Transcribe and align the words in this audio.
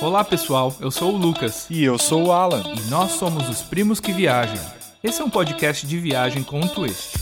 Olá 0.00 0.24
pessoal, 0.24 0.74
eu 0.80 0.90
sou 0.90 1.14
o 1.14 1.16
Lucas 1.16 1.66
E 1.70 1.82
eu 1.82 1.98
sou 1.98 2.26
o 2.26 2.32
Alan. 2.32 2.62
e 2.76 2.80
nós 2.90 3.12
somos 3.12 3.48
os 3.48 3.62
Primos 3.62 4.00
que 4.00 4.12
Viajam. 4.12 4.64
Esse 5.02 5.20
é 5.20 5.24
um 5.24 5.30
podcast 5.30 5.86
de 5.86 5.98
viagem 5.98 6.42
com 6.42 6.60
um 6.60 6.68
twist. 6.68 7.16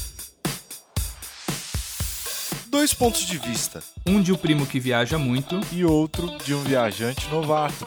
Dois 2.69 2.93
pontos 2.93 3.25
de 3.25 3.39
vista 3.39 3.83
Um 4.07 4.21
de 4.21 4.33
o 4.33 4.39
primo 4.39 4.67
que 4.67 4.81
viaja 4.81 5.17
muito 5.19 5.61
e 5.73 5.85
outro 5.85 6.37
de 6.45 6.55
um 6.55 6.63
viajante 6.63 7.29
novato. 7.29 7.87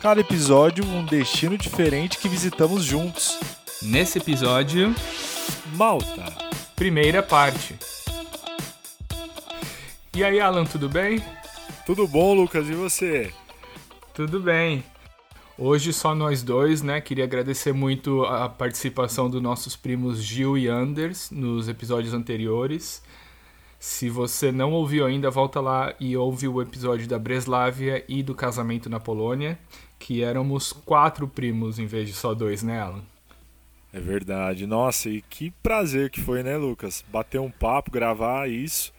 Cada 0.00 0.20
episódio, 0.20 0.84
um 0.84 1.04
destino 1.04 1.56
diferente 1.56 2.18
que 2.18 2.28
visitamos 2.28 2.84
juntos. 2.84 3.38
Nesse 3.80 4.18
episódio, 4.18 4.94
Malta. 5.74 6.24
primeira 6.74 7.22
parte. 7.22 7.76
E 10.14 10.22
aí, 10.22 10.40
Alan, 10.40 10.64
tudo 10.64 10.88
bem? 10.88 11.22
Tudo 11.84 12.06
bom, 12.06 12.32
Lucas? 12.32 12.68
E 12.68 12.74
você? 12.74 13.32
Tudo 14.14 14.38
bem. 14.38 14.84
Hoje 15.58 15.92
só 15.92 16.14
nós 16.14 16.40
dois, 16.40 16.80
né? 16.80 17.00
Queria 17.00 17.24
agradecer 17.24 17.72
muito 17.72 18.24
a 18.24 18.48
participação 18.48 19.28
dos 19.28 19.42
nossos 19.42 19.74
primos 19.74 20.22
Gil 20.22 20.56
e 20.56 20.68
Anders 20.68 21.30
nos 21.32 21.68
episódios 21.68 22.14
anteriores. 22.14 23.02
Se 23.80 24.08
você 24.08 24.52
não 24.52 24.70
ouviu 24.72 25.04
ainda, 25.04 25.28
volta 25.28 25.60
lá 25.60 25.92
e 25.98 26.16
ouve 26.16 26.46
o 26.46 26.62
episódio 26.62 27.08
da 27.08 27.18
Breslávia 27.18 28.04
e 28.08 28.22
do 28.22 28.32
casamento 28.32 28.88
na 28.88 29.00
Polônia, 29.00 29.58
que 29.98 30.22
éramos 30.22 30.72
quatro 30.72 31.26
primos 31.26 31.80
em 31.80 31.86
vez 31.86 32.06
de 32.06 32.14
só 32.14 32.32
dois, 32.32 32.62
né, 32.62 32.80
Alan? 32.80 33.02
É 33.92 33.98
verdade. 33.98 34.68
Nossa, 34.68 35.10
e 35.10 35.20
que 35.20 35.50
prazer 35.62 36.10
que 36.10 36.20
foi, 36.20 36.44
né, 36.44 36.56
Lucas? 36.56 37.04
Bater 37.08 37.40
um 37.40 37.50
papo, 37.50 37.90
gravar 37.90 38.48
isso, 38.48 38.92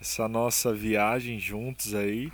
essa 0.00 0.28
nossa 0.28 0.72
viagem 0.72 1.38
juntos 1.38 1.94
aí, 1.94 2.30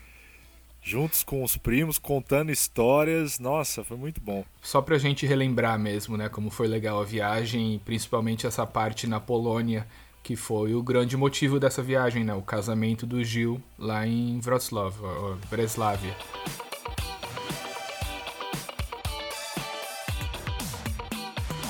juntos 0.82 1.22
com 1.22 1.42
os 1.42 1.56
primos, 1.56 1.98
contando 1.98 2.52
histórias. 2.52 3.38
Nossa, 3.38 3.82
foi 3.82 3.96
muito 3.96 4.20
bom. 4.20 4.44
Só 4.60 4.82
pra 4.82 4.98
gente 4.98 5.26
relembrar 5.26 5.78
mesmo, 5.78 6.16
né, 6.16 6.28
como 6.28 6.50
foi 6.50 6.68
legal 6.68 7.00
a 7.00 7.04
viagem, 7.04 7.74
e 7.74 7.78
principalmente 7.78 8.46
essa 8.46 8.66
parte 8.66 9.06
na 9.06 9.18
Polônia, 9.18 9.86
que 10.22 10.36
foi 10.36 10.74
o 10.74 10.82
grande 10.82 11.16
motivo 11.16 11.58
dessa 11.58 11.82
viagem, 11.82 12.24
né, 12.24 12.34
o 12.34 12.42
casamento 12.42 13.06
do 13.06 13.22
Gil 13.24 13.62
lá 13.78 14.06
em 14.06 14.40
Wrocław, 14.40 15.38
Breslávia. 15.50 16.14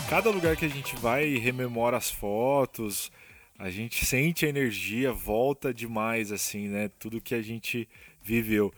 Cada 0.09 0.31
lugar 0.31 0.57
que 0.57 0.65
a 0.65 0.69
gente 0.69 0.95
vai 0.97 1.27
e 1.27 1.39
rememora 1.39 1.97
as 1.97 2.11
fotos, 2.11 3.11
a 3.59 3.71
gente 3.71 4.05
sente 4.05 4.45
a 4.45 4.49
energia, 4.49 5.13
volta 5.13 5.73
demais, 5.73 6.33
assim, 6.33 6.69
né? 6.69 6.91
Tudo 6.99 7.21
que 7.21 7.35
a 7.35 7.43
gente 7.43 7.89
viveu. 8.23 8.73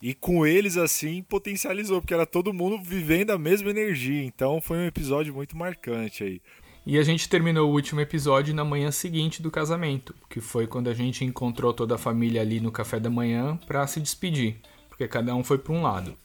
E 0.00 0.14
com 0.14 0.46
eles, 0.46 0.76
assim, 0.76 1.22
potencializou, 1.22 2.00
porque 2.00 2.14
era 2.14 2.24
todo 2.24 2.54
mundo 2.54 2.82
vivendo 2.82 3.30
a 3.30 3.38
mesma 3.38 3.70
energia. 3.70 4.24
Então 4.24 4.60
foi 4.60 4.78
um 4.78 4.86
episódio 4.86 5.34
muito 5.34 5.56
marcante 5.56 6.24
aí. 6.24 6.40
E 6.86 6.98
a 6.98 7.02
gente 7.02 7.28
terminou 7.28 7.68
o 7.68 7.74
último 7.74 8.00
episódio 8.00 8.54
na 8.54 8.64
manhã 8.64 8.90
seguinte 8.90 9.42
do 9.42 9.50
casamento, 9.50 10.14
que 10.30 10.40
foi 10.40 10.66
quando 10.66 10.88
a 10.88 10.94
gente 10.94 11.24
encontrou 11.24 11.74
toda 11.74 11.96
a 11.96 11.98
família 11.98 12.40
ali 12.40 12.58
no 12.58 12.72
café 12.72 12.98
da 12.98 13.10
manhã 13.10 13.58
pra 13.66 13.86
se 13.86 14.00
despedir, 14.00 14.56
porque 14.88 15.06
cada 15.06 15.34
um 15.34 15.44
foi 15.44 15.58
para 15.58 15.74
um 15.74 15.82
lado. 15.82 16.16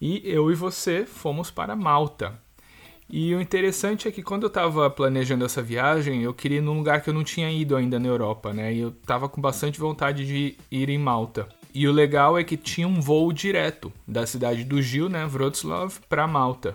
E 0.00 0.22
eu 0.24 0.50
e 0.50 0.54
você 0.54 1.04
fomos 1.04 1.50
para 1.50 1.74
Malta. 1.74 2.40
E 3.12 3.34
o 3.34 3.42
interessante 3.42 4.08
é 4.08 4.10
que 4.10 4.22
quando 4.22 4.44
eu 4.44 4.46
estava 4.46 4.88
planejando 4.88 5.44
essa 5.44 5.60
viagem, 5.60 6.22
eu 6.22 6.32
queria 6.32 6.58
ir 6.58 6.62
num 6.62 6.78
lugar 6.78 7.02
que 7.02 7.10
eu 7.10 7.14
não 7.14 7.22
tinha 7.22 7.52
ido 7.52 7.76
ainda 7.76 8.00
na 8.00 8.08
Europa, 8.08 8.54
né? 8.54 8.72
E 8.72 8.80
eu 8.80 8.90
tava 8.90 9.28
com 9.28 9.38
bastante 9.38 9.78
vontade 9.78 10.26
de 10.26 10.56
ir 10.70 10.88
em 10.88 10.96
Malta. 10.96 11.46
E 11.74 11.86
o 11.86 11.92
legal 11.92 12.38
é 12.38 12.42
que 12.42 12.56
tinha 12.56 12.88
um 12.88 13.02
voo 13.02 13.30
direto 13.30 13.92
da 14.08 14.26
cidade 14.26 14.64
do 14.64 14.80
Gil, 14.80 15.10
né, 15.10 15.26
Wrocław, 15.26 15.92
para 16.08 16.26
Malta. 16.26 16.74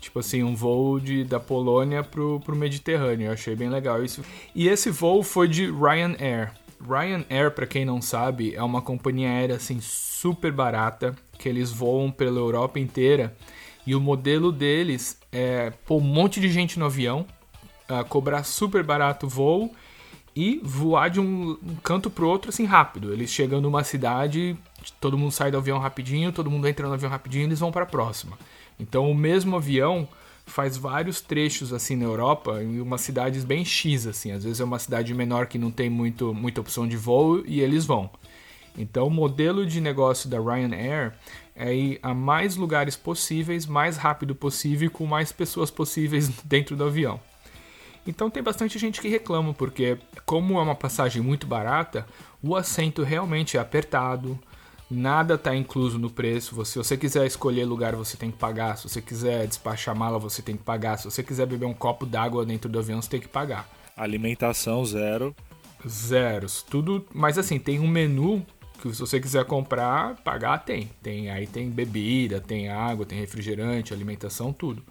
Tipo 0.00 0.20
assim, 0.20 0.42
um 0.42 0.54
voo 0.54 0.98
de, 0.98 1.24
da 1.24 1.38
Polônia 1.38 2.02
pro, 2.02 2.40
pro 2.40 2.56
Mediterrâneo. 2.56 3.26
Eu 3.26 3.32
achei 3.32 3.54
bem 3.54 3.68
legal 3.68 4.02
isso. 4.02 4.22
E 4.54 4.68
esse 4.68 4.88
voo 4.88 5.22
foi 5.22 5.46
de 5.46 5.70
Ryanair. 5.70 6.52
Ryanair, 6.80 7.50
para 7.50 7.66
quem 7.66 7.84
não 7.84 8.00
sabe, 8.00 8.54
é 8.54 8.62
uma 8.62 8.80
companhia 8.80 9.28
aérea 9.28 9.56
assim 9.56 9.78
super 9.82 10.52
barata, 10.52 11.14
que 11.38 11.50
eles 11.50 11.70
voam 11.70 12.10
pela 12.10 12.38
Europa 12.38 12.78
inteira. 12.78 13.36
E 13.86 13.94
o 13.94 14.00
modelo 14.00 14.50
deles 14.50 15.18
é 15.30 15.70
pôr 15.86 15.98
um 15.98 16.04
monte 16.04 16.40
de 16.40 16.50
gente 16.50 16.78
no 16.78 16.86
avião, 16.86 17.24
ah, 17.88 18.02
cobrar 18.02 18.42
super 18.42 18.82
barato 18.82 19.26
o 19.26 19.28
voo 19.28 19.72
e 20.34 20.60
voar 20.62 21.08
de 21.08 21.20
um, 21.20 21.56
um 21.62 21.76
canto 21.76 22.10
pro 22.10 22.28
outro 22.28 22.50
assim 22.50 22.64
rápido. 22.64 23.12
Eles 23.12 23.30
chegam 23.30 23.60
numa 23.60 23.84
cidade, 23.84 24.56
todo 25.00 25.16
mundo 25.16 25.30
sai 25.30 25.50
do 25.50 25.56
avião 25.56 25.78
rapidinho, 25.78 26.32
todo 26.32 26.50
mundo 26.50 26.66
entra 26.66 26.86
no 26.86 26.94
avião 26.94 27.10
rapidinho 27.10 27.42
e 27.42 27.46
eles 27.46 27.60
vão 27.60 27.70
para 27.70 27.84
a 27.84 27.86
próxima. 27.86 28.36
Então 28.78 29.10
o 29.10 29.14
mesmo 29.14 29.56
avião 29.56 30.06
faz 30.44 30.76
vários 30.76 31.20
trechos 31.20 31.72
assim 31.72 31.96
na 31.96 32.04
Europa 32.04 32.62
em 32.62 32.80
umas 32.80 33.00
cidades 33.00 33.44
bem 33.44 33.64
X 33.64 34.06
assim. 34.06 34.32
Às 34.32 34.44
vezes 34.44 34.60
é 34.60 34.64
uma 34.64 34.78
cidade 34.78 35.14
menor 35.14 35.46
que 35.46 35.58
não 35.58 35.70
tem 35.70 35.88
muito, 35.88 36.34
muita 36.34 36.60
opção 36.60 36.86
de 36.86 36.96
voo 36.96 37.42
e 37.46 37.60
eles 37.60 37.86
vão. 37.86 38.10
Então 38.76 39.06
o 39.06 39.10
modelo 39.10 39.64
de 39.64 39.80
negócio 39.80 40.28
da 40.28 40.38
Ryanair 40.38 41.14
é 41.56 41.74
ir 41.74 41.98
a 42.02 42.12
mais 42.12 42.54
lugares 42.54 42.94
possíveis, 42.94 43.66
mais 43.66 43.96
rápido 43.96 44.34
possível 44.34 44.86
e 44.86 44.90
com 44.90 45.06
mais 45.06 45.32
pessoas 45.32 45.70
possíveis 45.70 46.28
dentro 46.44 46.76
do 46.76 46.84
avião. 46.84 47.18
Então 48.06 48.30
tem 48.30 48.42
bastante 48.42 48.78
gente 48.78 49.00
que 49.00 49.08
reclama, 49.08 49.52
porque 49.52 49.98
como 50.24 50.58
é 50.58 50.62
uma 50.62 50.76
passagem 50.76 51.20
muito 51.20 51.46
barata, 51.46 52.06
o 52.40 52.54
assento 52.54 53.02
realmente 53.02 53.56
é 53.56 53.60
apertado, 53.60 54.38
nada 54.88 55.34
está 55.34 55.56
incluso 55.56 55.98
no 55.98 56.08
preço. 56.08 56.64
Se 56.64 56.78
você 56.78 56.96
quiser 56.96 57.26
escolher 57.26 57.64
lugar, 57.64 57.96
você 57.96 58.16
tem 58.16 58.30
que 58.30 58.38
pagar. 58.38 58.76
Se 58.76 58.88
você 58.88 59.02
quiser 59.02 59.46
despachar 59.48 59.96
mala, 59.96 60.18
você 60.18 60.40
tem 60.40 60.56
que 60.56 60.62
pagar. 60.62 60.98
Se 60.98 61.04
você 61.06 61.22
quiser 61.22 61.46
beber 61.46 61.66
um 61.66 61.74
copo 61.74 62.06
d'água 62.06 62.46
dentro 62.46 62.70
do 62.70 62.78
avião, 62.78 63.02
você 63.02 63.10
tem 63.10 63.20
que 63.20 63.28
pagar. 63.28 63.68
Alimentação 63.96 64.84
zero. 64.84 65.34
Zeros, 65.88 66.62
tudo. 66.62 67.04
Mas 67.12 67.38
assim, 67.38 67.58
tem 67.58 67.80
um 67.80 67.88
menu 67.88 68.44
que 68.76 68.92
se 68.92 69.00
você 69.00 69.20
quiser 69.20 69.44
comprar, 69.44 70.16
pagar 70.16 70.58
tem. 70.58 70.90
Tem 71.02 71.30
aí 71.30 71.46
tem 71.46 71.70
bebida, 71.70 72.40
tem 72.40 72.68
água, 72.68 73.06
tem 73.06 73.18
refrigerante, 73.18 73.92
alimentação, 73.92 74.52
tudo. 74.52 74.82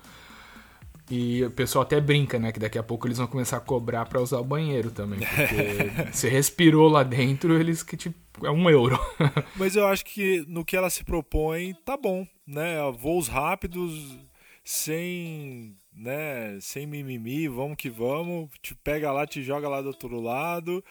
E 1.10 1.44
o 1.44 1.52
pessoal 1.52 1.84
até 1.84 2.02
brinca, 2.02 2.40
né? 2.40 2.52
Que 2.52 2.60
daqui 2.60 2.80
a 2.80 2.84
pouco 2.84 3.08
eles 3.08 3.18
vão 3.18 3.28
começar 3.28 3.58
a 3.58 3.62
cobrar 3.62 4.06
pra 4.06 4.22
usar 4.22 4.40
o 4.40 4.44
banheiro 4.44 4.90
também. 4.90 5.20
Porque 5.20 6.10
você 6.12 6.28
respirou 6.30 6.90
lá 6.90 7.04
dentro, 7.04 7.54
eles 7.60 7.84
que 7.84 7.96
tipo. 7.96 8.26
É 8.44 8.52
um 8.52 8.70
euro. 8.70 9.00
Mas 9.56 9.78
eu 9.78 9.88
acho 9.88 10.04
que 10.04 10.44
no 10.48 10.66
que 10.66 10.76
ela 10.76 10.90
se 10.90 11.06
propõe, 11.06 11.74
tá 11.86 11.96
bom, 11.96 12.28
né? 12.46 12.76
Voos 13.00 13.30
rápidos, 13.30 14.18
sem, 14.62 15.78
né, 15.94 16.58
sem 16.60 16.86
mimimi, 16.86 17.48
vamos 17.48 17.78
que 17.78 17.90
vamos. 17.90 18.50
Te 18.62 18.76
pega 18.76 19.12
lá, 19.12 19.26
te 19.26 19.42
joga 19.42 19.70
lá 19.70 19.82
do 19.82 19.88
outro 19.88 20.20
lado, 20.20 20.84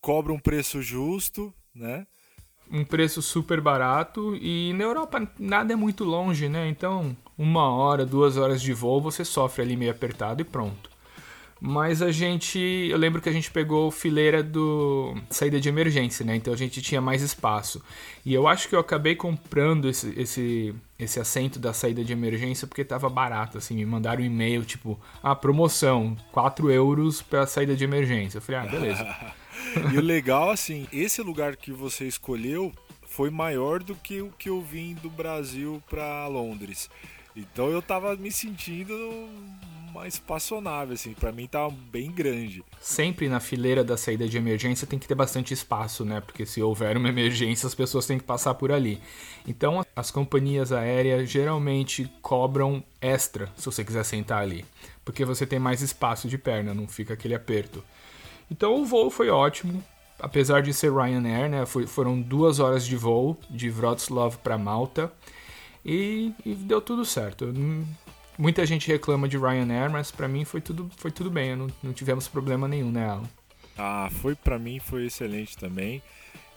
cobra 0.00 0.30
um 0.30 0.38
preço 0.38 0.82
justo, 0.82 1.54
né? 1.78 2.06
um 2.70 2.84
preço 2.84 3.22
super 3.22 3.60
barato 3.60 4.36
e 4.40 4.72
na 4.74 4.84
Europa 4.84 5.26
nada 5.38 5.72
é 5.72 5.76
muito 5.76 6.04
longe, 6.04 6.48
né? 6.48 6.68
Então, 6.68 7.16
uma 7.36 7.70
hora, 7.70 8.04
duas 8.04 8.36
horas 8.36 8.60
de 8.60 8.72
voo 8.72 9.00
você 9.00 9.24
sofre 9.24 9.62
ali 9.62 9.76
meio 9.76 9.90
apertado 9.90 10.42
e 10.42 10.44
pronto. 10.44 10.88
Mas 11.60 12.02
a 12.02 12.12
gente, 12.12 12.58
eu 12.58 12.96
lembro 12.96 13.20
que 13.20 13.28
a 13.28 13.32
gente 13.32 13.50
pegou 13.50 13.90
fileira 13.90 14.44
do 14.44 15.16
saída 15.28 15.60
de 15.60 15.68
emergência, 15.68 16.24
né? 16.24 16.36
Então 16.36 16.54
a 16.54 16.56
gente 16.56 16.80
tinha 16.80 17.00
mais 17.00 17.20
espaço. 17.20 17.82
E 18.24 18.32
eu 18.32 18.46
acho 18.46 18.68
que 18.68 18.76
eu 18.76 18.78
acabei 18.78 19.16
comprando 19.16 19.88
esse, 19.88 20.14
esse, 20.16 20.72
esse 20.96 21.18
assento 21.18 21.58
da 21.58 21.72
saída 21.72 22.04
de 22.04 22.12
emergência 22.12 22.64
porque 22.64 22.84
tava 22.84 23.08
barato, 23.08 23.58
assim. 23.58 23.74
Me 23.74 23.84
mandaram 23.84 24.22
um 24.22 24.26
e-mail 24.26 24.64
tipo, 24.64 25.00
ah, 25.20 25.34
promoção, 25.34 26.16
4 26.30 26.70
euros 26.70 27.22
pra 27.22 27.44
saída 27.44 27.74
de 27.74 27.82
emergência. 27.82 28.38
Eu 28.38 28.42
falei, 28.42 28.60
ah, 28.60 28.70
beleza. 28.70 29.04
E 29.92 29.98
o 29.98 30.00
legal, 30.00 30.50
assim, 30.50 30.86
esse 30.92 31.22
lugar 31.22 31.56
que 31.56 31.72
você 31.72 32.06
escolheu 32.06 32.72
foi 33.02 33.30
maior 33.30 33.82
do 33.82 33.94
que 33.94 34.20
o 34.20 34.30
que 34.30 34.48
eu 34.48 34.60
vim 34.60 34.94
do 34.94 35.10
Brasil 35.10 35.82
pra 35.88 36.26
Londres. 36.26 36.90
Então 37.34 37.68
eu 37.68 37.80
tava 37.80 38.16
me 38.16 38.30
sentindo 38.30 38.94
uma 39.90 40.06
espaçonave, 40.06 40.94
assim, 40.94 41.14
pra 41.14 41.32
mim 41.32 41.46
tava 41.46 41.70
bem 41.70 42.10
grande. 42.10 42.62
Sempre 42.80 43.28
na 43.28 43.40
fileira 43.40 43.82
da 43.82 43.96
saída 43.96 44.28
de 44.28 44.36
emergência 44.36 44.86
tem 44.86 44.98
que 44.98 45.08
ter 45.08 45.14
bastante 45.14 45.54
espaço, 45.54 46.04
né? 46.04 46.20
Porque 46.20 46.44
se 46.44 46.62
houver 46.62 46.96
uma 46.96 47.08
emergência, 47.08 47.66
as 47.66 47.74
pessoas 47.74 48.06
têm 48.06 48.18
que 48.18 48.24
passar 48.24 48.54
por 48.54 48.70
ali. 48.70 49.00
Então, 49.46 49.84
as 49.96 50.10
companhias 50.10 50.72
aéreas 50.72 51.28
geralmente 51.28 52.10
cobram 52.20 52.82
extra 53.00 53.50
se 53.56 53.64
você 53.64 53.84
quiser 53.84 54.04
sentar 54.04 54.42
ali, 54.42 54.64
porque 55.04 55.24
você 55.24 55.46
tem 55.46 55.58
mais 55.58 55.80
espaço 55.80 56.28
de 56.28 56.36
perna, 56.36 56.74
não 56.74 56.86
fica 56.86 57.14
aquele 57.14 57.34
aperto. 57.34 57.82
Então, 58.50 58.80
o 58.80 58.84
voo 58.84 59.10
foi 59.10 59.28
ótimo, 59.28 59.82
apesar 60.18 60.62
de 60.62 60.72
ser 60.72 60.92
Ryanair, 60.92 61.48
né? 61.50 61.66
Foi- 61.66 61.86
foram 61.86 62.20
duas 62.20 62.58
horas 62.58 62.86
de 62.86 62.96
voo 62.96 63.36
de 63.50 63.70
Wrocław 63.70 64.36
para 64.42 64.56
Malta 64.58 65.12
e, 65.84 66.32
e 66.44 66.54
deu 66.54 66.80
tudo 66.80 67.04
certo. 67.04 67.52
Muita 68.38 68.64
gente 68.64 68.86
reclama 68.88 69.28
de 69.28 69.36
Ryanair, 69.36 69.90
mas 69.90 70.10
pra 70.10 70.28
mim 70.28 70.44
foi 70.44 70.60
tudo, 70.60 70.88
foi 70.96 71.10
tudo 71.10 71.30
bem, 71.30 71.56
não, 71.56 71.66
não 71.82 71.92
tivemos 71.92 72.28
problema 72.28 72.68
nenhum, 72.68 72.90
né, 72.90 73.08
Alan? 73.08 73.28
Ah, 73.76 74.08
foi 74.10 74.34
pra 74.34 74.58
mim 74.58 74.78
foi 74.80 75.06
excelente 75.06 75.56
também. 75.56 76.02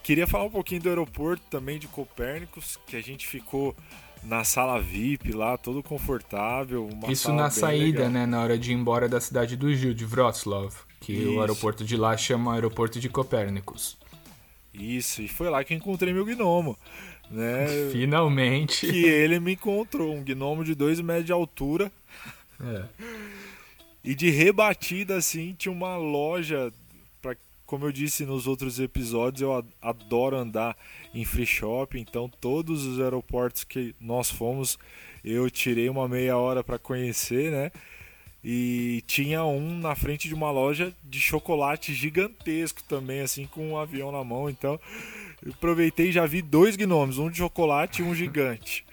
queria 0.04 0.26
falar 0.28 0.46
um 0.46 0.50
pouquinho 0.50 0.82
do 0.82 0.90
aeroporto 0.90 1.44
também 1.50 1.78
de 1.78 1.88
Copérnicos, 1.88 2.80
que 2.88 2.96
a 2.96 3.02
gente 3.02 3.28
ficou 3.28 3.76
na 4.24 4.44
sala 4.44 4.80
VIP 4.80 5.32
lá, 5.32 5.58
todo 5.58 5.82
confortável. 5.84 6.88
Isso 7.10 7.32
na 7.34 7.50
saída, 7.50 8.00
legal. 8.00 8.12
né? 8.14 8.26
Na 8.26 8.42
hora 8.42 8.58
de 8.58 8.72
ir 8.72 8.76
embora 8.76 9.08
da 9.10 9.20
cidade 9.20 9.56
do 9.56 9.74
Gil, 9.74 9.94
de 9.94 10.06
Wrocław, 10.06 10.70
que 11.02 11.14
Isso. 11.14 11.34
o 11.34 11.42
aeroporto 11.42 11.84
de 11.84 11.98
lá 11.98 12.16
chama 12.16 12.54
Aeroporto 12.54 13.00
de 13.00 13.10
Copérnicos. 13.10 13.98
Isso, 14.74 15.22
e 15.22 15.28
foi 15.28 15.50
lá 15.50 15.64
que 15.64 15.74
encontrei 15.74 16.14
meu 16.14 16.24
gnomo. 16.24 16.78
Né? 17.30 17.90
Finalmente. 17.92 18.88
Que 18.88 19.06
ele 19.06 19.40
me 19.40 19.54
encontrou, 19.54 20.14
um 20.14 20.24
gnomo 20.24 20.64
de 20.64 20.76
2 20.76 21.02
metros 21.02 21.26
de 21.26 21.32
altura. 21.32 21.92
É. 22.62 22.86
E 24.04 24.14
de 24.14 24.30
rebatida, 24.30 25.16
assim, 25.18 25.56
tinha 25.58 25.72
uma 25.72 25.98
loja. 25.98 26.72
Pra, 27.22 27.36
como 27.66 27.86
eu 27.86 27.92
disse 27.92 28.26
nos 28.26 28.48
outros 28.48 28.80
episódios, 28.80 29.42
eu 29.42 29.66
adoro 29.82 30.38
andar 30.38 30.78
em 31.14 31.26
free 31.26 31.46
shop. 31.46 32.00
Então, 32.00 32.30
todos 32.30 32.86
os 32.86 33.00
aeroportos 33.00 33.64
que 33.64 33.96
nós 34.00 34.30
fomos, 34.30 34.78
eu 35.24 35.50
tirei 35.50 35.90
uma 35.90 36.08
meia 36.08 36.38
hora 36.38 36.64
para 36.64 36.78
conhecer, 36.78 37.52
né? 37.52 37.72
E 38.44 39.04
tinha 39.06 39.44
um 39.44 39.78
na 39.78 39.96
frente 39.96 40.28
de 40.28 40.34
uma 40.34 40.50
loja 40.50 40.94
de 41.04 41.20
chocolate 41.20 41.94
gigantesco 41.94 42.82
também, 42.84 43.22
assim, 43.22 43.46
com 43.46 43.72
um 43.72 43.78
avião 43.78 44.12
na 44.12 44.24
mão. 44.24 44.50
Então, 44.50 44.80
eu 45.46 45.52
aproveitei 45.52 46.10
e 46.10 46.12
já 46.12 46.26
vi 46.26 46.42
dois 46.42 46.76
gnomos, 46.76 47.20
um 47.20 47.30
de 47.30 47.38
chocolate 47.38 48.02
e 48.02 48.06
um 48.06 48.16
gigante. 48.16 48.84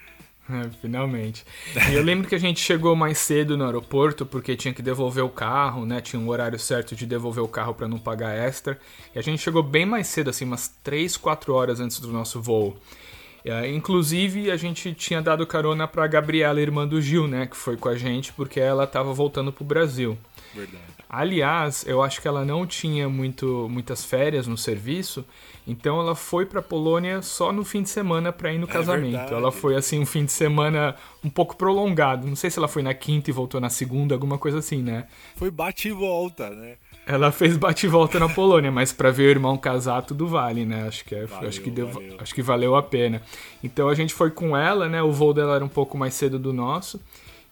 Finalmente. 0.80 1.44
E 1.90 1.94
eu 1.94 2.02
lembro 2.02 2.28
que 2.28 2.34
a 2.34 2.38
gente 2.38 2.60
chegou 2.60 2.96
mais 2.96 3.18
cedo 3.18 3.56
no 3.56 3.64
aeroporto 3.64 4.24
porque 4.24 4.56
tinha 4.56 4.72
que 4.72 4.82
devolver 4.82 5.24
o 5.24 5.28
carro, 5.28 5.84
né? 5.84 6.00
Tinha 6.00 6.20
um 6.20 6.28
horário 6.28 6.58
certo 6.58 6.96
de 6.96 7.06
devolver 7.06 7.42
o 7.42 7.48
carro 7.48 7.74
para 7.74 7.88
não 7.88 7.98
pagar 7.98 8.34
extra. 8.34 8.78
E 9.14 9.18
a 9.18 9.22
gente 9.22 9.42
chegou 9.42 9.62
bem 9.62 9.86
mais 9.86 10.06
cedo, 10.06 10.30
assim, 10.30 10.44
umas 10.44 10.68
3, 10.82 11.16
4 11.16 11.54
horas 11.54 11.80
antes 11.80 12.00
do 12.00 12.08
nosso 12.08 12.40
voo. 12.40 12.76
É, 13.44 13.70
inclusive, 13.70 14.50
a 14.50 14.56
gente 14.56 14.92
tinha 14.94 15.22
dado 15.22 15.46
carona 15.46 15.86
para 15.86 16.06
Gabriela, 16.06 16.60
irmã 16.60 16.86
do 16.86 17.00
Gil, 17.00 17.26
né? 17.26 17.46
Que 17.46 17.56
foi 17.56 17.76
com 17.76 17.88
a 17.88 17.96
gente 17.96 18.32
porque 18.32 18.60
ela 18.60 18.84
estava 18.84 19.12
voltando 19.12 19.52
pro 19.52 19.64
Brasil. 19.64 20.18
Verdade. 20.54 20.98
Aliás, 21.08 21.86
eu 21.86 22.02
acho 22.02 22.20
que 22.20 22.28
ela 22.28 22.44
não 22.44 22.66
tinha 22.66 23.08
muito, 23.08 23.66
muitas 23.70 24.04
férias 24.04 24.46
no 24.46 24.58
serviço, 24.58 25.24
então 25.66 25.98
ela 25.98 26.14
foi 26.14 26.44
para 26.44 26.60
Polônia 26.60 27.22
só 27.22 27.50
no 27.50 27.64
fim 27.64 27.82
de 27.82 27.88
semana 27.88 28.30
para 28.30 28.52
ir 28.52 28.58
no 28.58 28.66
é 28.66 28.70
casamento. 28.70 29.12
Verdade. 29.12 29.34
Ela 29.34 29.50
foi 29.50 29.74
assim 29.74 30.00
um 30.00 30.06
fim 30.06 30.26
de 30.26 30.32
semana 30.32 30.94
um 31.24 31.30
pouco 31.30 31.56
prolongado. 31.56 32.26
Não 32.26 32.36
sei 32.36 32.50
se 32.50 32.58
ela 32.58 32.68
foi 32.68 32.82
na 32.82 32.92
quinta 32.92 33.30
e 33.30 33.32
voltou 33.32 33.58
na 33.58 33.70
segunda, 33.70 34.14
alguma 34.14 34.36
coisa 34.36 34.58
assim, 34.58 34.82
né? 34.82 35.06
Foi 35.34 35.50
bate 35.50 35.88
e 35.88 35.92
volta, 35.92 36.50
né? 36.50 36.76
Ela 37.08 37.32
fez 37.32 37.56
bate 37.56 37.86
e 37.86 37.88
volta 37.88 38.20
na 38.20 38.28
Polônia, 38.28 38.70
mas 38.70 38.92
para 38.92 39.10
ver 39.10 39.28
o 39.28 39.30
irmão 39.30 39.56
casar 39.56 40.02
tudo 40.02 40.28
vale, 40.28 40.66
né? 40.66 40.86
Acho 40.86 41.02
que 41.06 41.14
é, 41.14 41.24
valeu, 41.24 41.48
acho 41.48 41.60
que 41.62 41.70
deu, 41.70 41.90
acho 42.18 42.34
que 42.34 42.42
valeu 42.42 42.76
a 42.76 42.82
pena. 42.82 43.22
Então 43.64 43.88
a 43.88 43.94
gente 43.94 44.12
foi 44.12 44.30
com 44.30 44.54
ela, 44.54 44.90
né? 44.90 45.02
O 45.02 45.10
voo 45.10 45.32
dela 45.32 45.54
era 45.54 45.64
um 45.64 45.70
pouco 45.70 45.96
mais 45.96 46.12
cedo 46.12 46.38
do 46.38 46.52
nosso. 46.52 47.00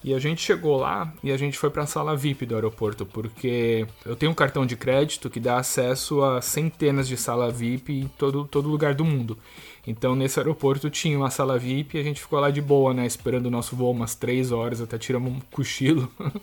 E 0.05 0.13
a 0.13 0.19
gente 0.19 0.43
chegou 0.43 0.77
lá 0.77 1.11
e 1.25 1.33
a 1.33 1.39
gente 1.39 1.57
foi 1.57 1.71
para 1.71 1.85
a 1.85 1.87
sala 1.87 2.15
VIP 2.15 2.45
do 2.45 2.55
aeroporto, 2.55 3.07
porque 3.07 3.87
eu 4.05 4.15
tenho 4.15 4.31
um 4.31 4.35
cartão 4.35 4.67
de 4.67 4.77
crédito 4.77 5.31
que 5.31 5.41
dá 5.41 5.57
acesso 5.57 6.23
a 6.23 6.43
centenas 6.43 7.09
de 7.09 7.17
sala 7.17 7.51
VIP 7.51 7.95
em 8.01 8.09
todo, 8.09 8.45
todo 8.45 8.69
lugar 8.69 8.95
do 8.95 9.07
mundo. 9.07 9.39
Então 9.87 10.15
nesse 10.15 10.39
aeroporto 10.39 10.91
tinha 10.91 11.17
uma 11.17 11.31
sala 11.31 11.59
VIP 11.59 11.97
e 11.97 12.01
a 12.01 12.05
gente 12.05 12.21
ficou 12.21 12.39
lá 12.39 12.51
de 12.51 12.61
boa, 12.61 12.93
né? 12.93 13.07
Esperando 13.07 13.47
o 13.47 13.51
nosso 13.51 13.75
voo 13.75 13.91
umas 13.91 14.15
três 14.15 14.53
horas, 14.53 14.83
até 14.83 14.99
tiramos 14.99 15.33
um 15.33 15.41
cochilo. 15.51 16.13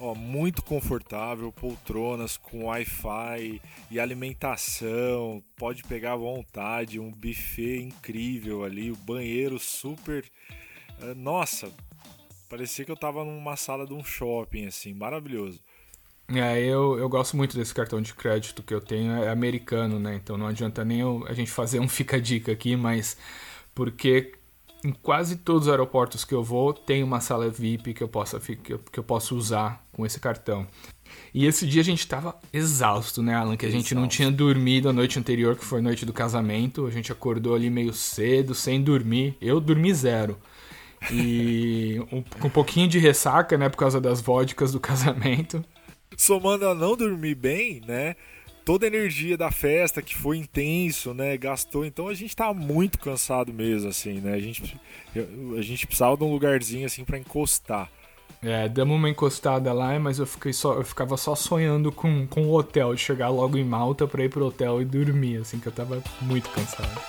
Ó, 0.00 0.14
muito 0.14 0.62
confortável, 0.62 1.50
poltronas 1.50 2.36
com 2.36 2.66
Wi-Fi 2.66 3.60
e 3.90 3.98
alimentação, 3.98 5.42
pode 5.56 5.82
pegar 5.82 6.12
à 6.12 6.16
vontade, 6.16 7.00
um 7.00 7.10
buffet 7.10 7.80
incrível 7.80 8.62
ali, 8.62 8.92
o 8.92 8.96
banheiro 8.96 9.58
super. 9.58 10.24
Eh, 11.00 11.14
nossa, 11.14 11.72
parecia 12.48 12.84
que 12.84 12.92
eu 12.92 12.96
tava 12.96 13.24
numa 13.24 13.56
sala 13.56 13.84
de 13.84 13.92
um 13.92 14.04
shopping, 14.04 14.66
assim, 14.66 14.94
maravilhoso. 14.94 15.60
É, 16.28 16.60
eu, 16.60 16.98
eu 16.98 17.08
gosto 17.08 17.36
muito 17.36 17.56
desse 17.56 17.74
cartão 17.74 18.02
de 18.02 18.14
crédito 18.14 18.62
que 18.62 18.74
eu 18.74 18.80
tenho, 18.80 19.12
é 19.12 19.30
americano, 19.30 19.98
né? 19.98 20.14
Então 20.14 20.36
não 20.36 20.46
adianta 20.46 20.84
nem 20.84 21.00
eu, 21.00 21.24
a 21.26 21.32
gente 21.32 21.50
fazer 21.50 21.80
um 21.80 21.88
fica-dica 21.88 22.52
aqui, 22.52 22.76
mas 22.76 23.16
porque 23.74 24.37
em 24.84 24.92
quase 24.92 25.36
todos 25.36 25.62
os 25.62 25.68
aeroportos 25.68 26.24
que 26.24 26.34
eu 26.34 26.42
vou 26.42 26.72
tem 26.72 27.02
uma 27.02 27.20
sala 27.20 27.48
VIP 27.48 27.94
que 27.94 28.02
eu 28.02 28.08
possa 28.08 28.38
que 28.38 28.72
eu, 28.72 28.78
que 28.78 28.98
eu 28.98 29.04
posso 29.04 29.36
usar 29.36 29.84
com 29.92 30.06
esse 30.06 30.20
cartão. 30.20 30.66
E 31.34 31.46
esse 31.46 31.66
dia 31.66 31.80
a 31.80 31.84
gente 31.84 32.00
estava 32.00 32.38
exausto, 32.52 33.22
né, 33.22 33.34
Alan? 33.34 33.56
Que 33.56 33.66
a 33.66 33.70
gente 33.70 33.94
não 33.94 34.06
tinha 34.06 34.30
dormido 34.30 34.88
a 34.88 34.92
noite 34.92 35.18
anterior, 35.18 35.56
que 35.56 35.64
foi 35.64 35.80
a 35.80 35.82
noite 35.82 36.04
do 36.04 36.12
casamento. 36.12 36.86
A 36.86 36.90
gente 36.90 37.10
acordou 37.10 37.54
ali 37.54 37.70
meio 37.70 37.92
cedo, 37.92 38.54
sem 38.54 38.82
dormir. 38.82 39.36
Eu 39.40 39.60
dormi 39.60 39.92
zero. 39.94 40.38
E 41.10 42.00
um, 42.12 42.22
com 42.22 42.48
um 42.48 42.50
pouquinho 42.50 42.88
de 42.88 42.98
ressaca, 42.98 43.56
né, 43.56 43.68
por 43.68 43.76
causa 43.76 44.00
das 44.00 44.20
vodkas 44.20 44.72
do 44.72 44.80
casamento. 44.80 45.64
Somando 46.16 46.66
a 46.66 46.74
não 46.74 46.96
dormir 46.96 47.34
bem, 47.34 47.82
né? 47.86 48.16
Toda 48.68 48.84
a 48.84 48.86
energia 48.86 49.34
da 49.34 49.50
festa 49.50 50.02
que 50.02 50.14
foi 50.14 50.36
intenso, 50.36 51.14
né? 51.14 51.38
Gastou. 51.38 51.86
Então 51.86 52.06
a 52.06 52.12
gente 52.12 52.36
tá 52.36 52.52
muito 52.52 52.98
cansado 52.98 53.50
mesmo, 53.50 53.88
assim, 53.88 54.20
né? 54.20 54.34
A 54.34 54.38
gente, 54.38 54.78
a 55.56 55.62
gente 55.62 55.86
precisava 55.86 56.18
de 56.18 56.24
um 56.24 56.30
lugarzinho 56.30 56.84
assim 56.84 57.02
para 57.02 57.16
encostar. 57.16 57.90
É, 58.42 58.68
damos 58.68 58.98
uma 58.98 59.08
encostada 59.08 59.72
lá, 59.72 59.98
mas 59.98 60.18
eu, 60.18 60.26
fiquei 60.26 60.52
só, 60.52 60.74
eu 60.74 60.84
ficava 60.84 61.16
só 61.16 61.34
sonhando 61.34 61.90
com, 61.90 62.26
com 62.26 62.42
o 62.42 62.54
hotel, 62.54 62.94
de 62.94 63.00
chegar 63.00 63.30
logo 63.30 63.56
em 63.56 63.64
Malta 63.64 64.06
pra 64.06 64.22
ir 64.22 64.28
pro 64.28 64.44
hotel 64.44 64.82
e 64.82 64.84
dormir, 64.84 65.38
assim, 65.38 65.58
que 65.58 65.66
eu 65.66 65.72
tava 65.72 66.02
muito 66.20 66.50
cansado. 66.50 67.00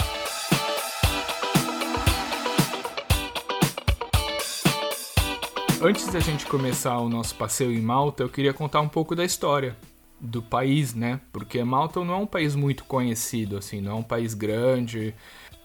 Antes 5.82 6.08
da 6.08 6.22
gente 6.22 6.46
começar 6.46 6.98
o 7.00 7.10
nosso 7.10 7.36
passeio 7.36 7.74
em 7.74 7.82
Malta, 7.82 8.24
eu 8.24 8.30
queria 8.30 8.54
contar 8.54 8.80
um 8.80 8.88
pouco 8.88 9.14
da 9.14 9.26
história 9.26 9.76
do 10.20 10.42
país, 10.42 10.94
né? 10.94 11.20
Porque 11.32 11.64
Malta 11.64 12.04
não 12.04 12.14
é 12.14 12.18
um 12.18 12.26
país 12.26 12.56
muito 12.56 12.84
conhecido, 12.84 13.58
assim, 13.58 13.82
não 13.82 13.92
é 13.92 13.96
um 13.96 14.04
país 14.04 14.34
grande, 14.34 15.14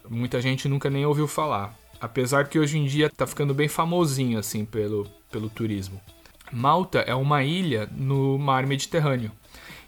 muita 0.08 0.40
gente 0.40 0.68
nunca 0.68 0.88
nem 0.90 1.04
ouviu 1.04 1.26
falar. 1.26 1.76
Apesar 2.00 2.48
que 2.48 2.58
hoje 2.58 2.78
em 2.78 2.84
dia 2.84 3.10
tá 3.10 3.26
ficando 3.26 3.54
bem 3.54 3.68
famosinho, 3.68 4.38
assim, 4.38 4.64
pelo, 4.64 5.06
pelo 5.30 5.48
turismo. 5.48 6.00
Malta 6.52 7.00
é 7.00 7.14
uma 7.14 7.42
ilha 7.42 7.88
no 7.96 8.38
mar 8.38 8.66
Mediterrâneo 8.66 9.32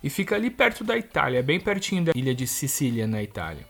e 0.03 0.11
fica 0.11 0.35
ali 0.35 0.51
perto 0.51 0.83
da 0.83 0.97
Itália, 0.97 1.43
bem 1.43 1.61
pertinho 1.61 2.05
da 2.05 2.13
ilha 2.15 2.35
de 2.35 2.47
Sicília, 2.47 3.07
na 3.07 3.23
Itália. 3.23 3.67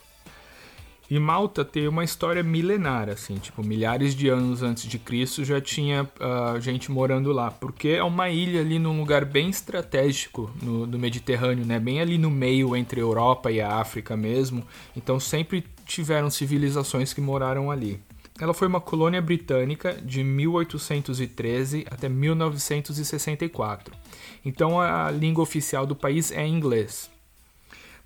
E 1.09 1.17
Malta 1.17 1.63
tem 1.63 1.87
uma 1.87 2.03
história 2.03 2.43
milenar, 2.43 3.07
assim, 3.07 3.35
tipo, 3.35 3.63
milhares 3.63 4.13
de 4.13 4.27
anos 4.27 4.61
antes 4.61 4.83
de 4.89 4.99
Cristo 4.99 5.45
já 5.45 5.61
tinha 5.61 6.03
uh, 6.03 6.59
gente 6.59 6.91
morando 6.91 7.31
lá, 7.31 7.49
porque 7.49 7.89
é 7.89 8.03
uma 8.03 8.29
ilha 8.29 8.59
ali 8.59 8.77
num 8.77 8.99
lugar 8.99 9.23
bem 9.23 9.49
estratégico 9.49 10.51
no, 10.61 10.85
no 10.85 10.99
Mediterrâneo, 10.99 11.65
né? 11.65 11.79
Bem 11.79 12.01
ali 12.01 12.17
no 12.17 12.29
meio 12.29 12.75
entre 12.75 12.99
a 12.99 13.03
Europa 13.03 13.49
e 13.49 13.61
a 13.61 13.75
África 13.75 14.17
mesmo. 14.17 14.65
Então 14.97 15.17
sempre 15.17 15.63
tiveram 15.85 16.29
civilizações 16.29 17.13
que 17.13 17.21
moraram 17.21 17.71
ali. 17.71 18.01
Ela 18.39 18.53
foi 18.53 18.67
uma 18.67 18.81
colônia 18.81 19.21
britânica 19.21 19.93
de 19.93 20.23
1813 20.23 21.87
até 21.89 22.09
1964. 22.09 23.95
Então 24.43 24.79
a 24.79 25.09
língua 25.09 25.41
oficial 25.41 25.85
do 25.85 25.95
país 25.95 26.33
é 26.33 26.45
inglês 26.45 27.09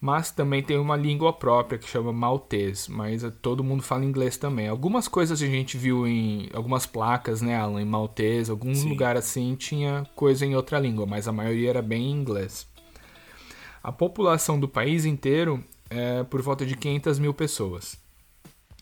mas 0.02 0.32
também 0.32 0.64
tem 0.64 0.80
uma 0.80 0.96
língua 0.96 1.32
própria 1.32 1.78
que 1.78 1.88
chama 1.88 2.12
maltês, 2.12 2.88
mas 2.88 3.24
todo 3.40 3.64
mundo 3.64 3.84
fala 3.84 4.04
inglês 4.04 4.36
também. 4.36 4.68
Algumas 4.68 5.08
coisas 5.08 5.40
a 5.40 5.46
gente 5.46 5.78
viu 5.78 6.08
em 6.08 6.50
algumas 6.54 6.88
placas, 6.88 7.40
né, 7.40 7.56
Alan, 7.56 7.80
em 7.80 7.86
maltês, 7.86 8.50
algum 8.50 8.74
Sim. 8.74 8.90
lugar 8.90 9.16
assim 9.16 9.56
tinha 9.56 10.04
coisa 10.16 10.44
em 10.44 10.56
outra 10.56 10.80
língua, 10.80 11.06
mas 11.06 11.28
a 11.28 11.32
maioria 11.32 11.70
era 11.70 11.84
bem 11.84 12.10
em 12.10 12.14
inglês. 12.14 12.68
A 13.84 13.92
população 13.92 14.60
do 14.60 14.68
país 14.68 15.06
inteiro 15.06 15.64
é 15.88 16.24
por 16.24 16.42
volta 16.42 16.66
de 16.66 16.76
500 16.76 17.20
mil 17.20 17.34
pessoas. 17.34 17.96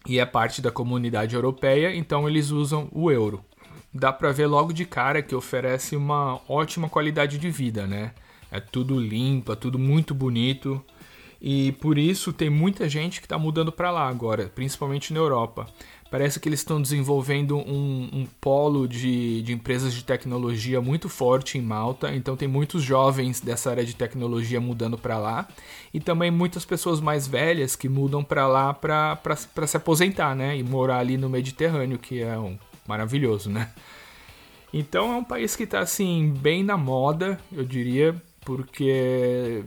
E 0.08 0.20
é 0.20 0.26
parte 0.26 0.62
da 0.62 0.72
comunidade 0.72 1.36
europeia, 1.36 1.94
então 1.94 2.30
eles 2.30 2.50
usam 2.50 2.88
o 2.94 3.12
euro. 3.12 3.44
Dá 3.94 4.14
para 4.14 4.32
ver 4.32 4.48
logo 4.48 4.72
de 4.72 4.86
cara 4.86 5.22
que 5.22 5.36
oferece 5.36 5.98
uma 5.98 6.40
ótima 6.48 6.88
qualidade 6.88 7.38
de 7.38 7.52
vida, 7.52 7.86
né? 7.86 8.14
É 8.50 8.62
tudo 8.62 8.98
limpo, 8.98 9.52
é 9.52 9.56
tudo 9.58 9.78
muito 9.78 10.16
bonito. 10.16 10.82
E 11.41 11.72
por 11.74 11.98
isso 11.98 12.34
tem 12.34 12.50
muita 12.50 12.89
gente 12.89 13.19
que 13.19 13.25
está 13.25 13.38
mudando 13.38 13.72
para 13.72 13.91
lá 13.91 14.08
agora, 14.08 14.51
principalmente 14.53 15.13
na 15.13 15.19
Europa. 15.19 15.67
Parece 16.12 16.39
que 16.39 16.50
eles 16.50 16.60
estão 16.60 16.81
desenvolvendo 16.81 17.55
um, 17.55 18.10
um 18.12 18.27
polo 18.41 18.88
de, 18.88 19.43
de, 19.43 19.53
empresas 19.53 19.93
de 19.93 20.03
tecnologia 20.03 20.81
muito 20.81 21.08
forte 21.08 21.58
em 21.58 21.62
Malta, 21.62 22.13
então 22.15 22.36
tem 22.36 22.48
muitos 22.48 22.81
jovens 22.81 23.39
dessa 23.39 23.69
área 23.69 23.86
de 23.86 23.96
tecnologia 23.96 24.60
mudando 24.60 24.98
para 24.98 25.19
lá 25.19 25.48
e 25.93 26.00
também 26.00 26.31
muitas 26.31 26.65
pessoas 26.65 27.00
mais 27.00 27.27
velhas 27.27 27.75
que 27.75 27.88
mudam 27.88 28.24
para 28.24 28.48
lá 28.48 28.74
para 28.74 29.67
se 29.67 29.77
aposentar, 29.77 30.36
né? 30.36 30.58
E 30.58 30.63
morar 30.63 30.98
ali 30.98 31.15
no 31.15 31.29
Mediterrâneo, 31.29 32.00
que 32.00 32.22
é 32.24 32.38
um 32.38 32.58
maravilhoso, 32.88 33.51
né? 33.51 33.72
Então 34.74 35.13
é 35.13 35.17
um 35.17 35.24
país 35.24 35.55
que 35.55 35.63
está 35.63 35.79
assim 35.79 36.34
bem 36.39 36.63
na 36.63 36.75
moda, 36.75 37.39
eu 37.51 37.63
diria, 37.63 38.19
porque 38.41 39.63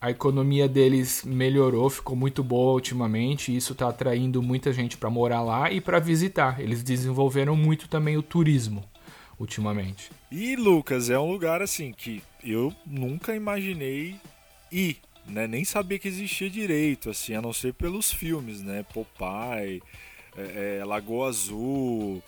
a 0.00 0.10
economia 0.10 0.68
deles 0.68 1.24
melhorou, 1.24 1.90
ficou 1.90 2.14
muito 2.14 2.44
boa 2.44 2.74
ultimamente, 2.74 3.50
e 3.50 3.56
isso 3.56 3.72
está 3.72 3.88
atraindo 3.88 4.42
muita 4.42 4.72
gente 4.72 4.96
para 4.96 5.10
morar 5.10 5.42
lá 5.42 5.72
e 5.72 5.80
para 5.80 5.98
visitar. 5.98 6.60
Eles 6.60 6.82
desenvolveram 6.82 7.56
muito 7.56 7.88
também 7.88 8.16
o 8.16 8.22
turismo 8.22 8.84
ultimamente. 9.38 10.10
E 10.30 10.56
Lucas, 10.56 11.10
é 11.10 11.18
um 11.18 11.30
lugar 11.30 11.62
assim 11.62 11.92
que 11.92 12.22
eu 12.44 12.72
nunca 12.86 13.34
imaginei 13.34 14.16
ir, 14.70 14.98
né? 15.26 15.46
Nem 15.46 15.64
sabia 15.64 15.98
que 15.98 16.08
existia 16.08 16.48
direito, 16.48 17.10
assim, 17.10 17.34
a 17.34 17.42
não 17.42 17.52
ser 17.52 17.74
pelos 17.74 18.12
filmes, 18.12 18.62
né? 18.62 18.84
Popeye, 18.92 19.82
é, 20.36 20.78
é, 20.80 20.84
Lagoa 20.84 21.28
Azul, 21.28 22.22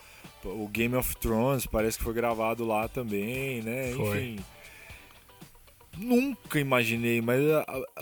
o 0.45 0.69
Game 0.69 0.97
of 0.97 1.17
Thrones 1.17 1.67
parece 1.67 1.99
que 1.99 2.05
foi 2.05 2.15
gravado 2.15 2.65
lá 2.65 2.89
também, 2.89 3.63
né? 3.63 3.93
Foi. 3.95 4.25
Enfim. 4.25 4.45
Nunca 6.01 6.59
imaginei, 6.59 7.21
mas 7.21 7.43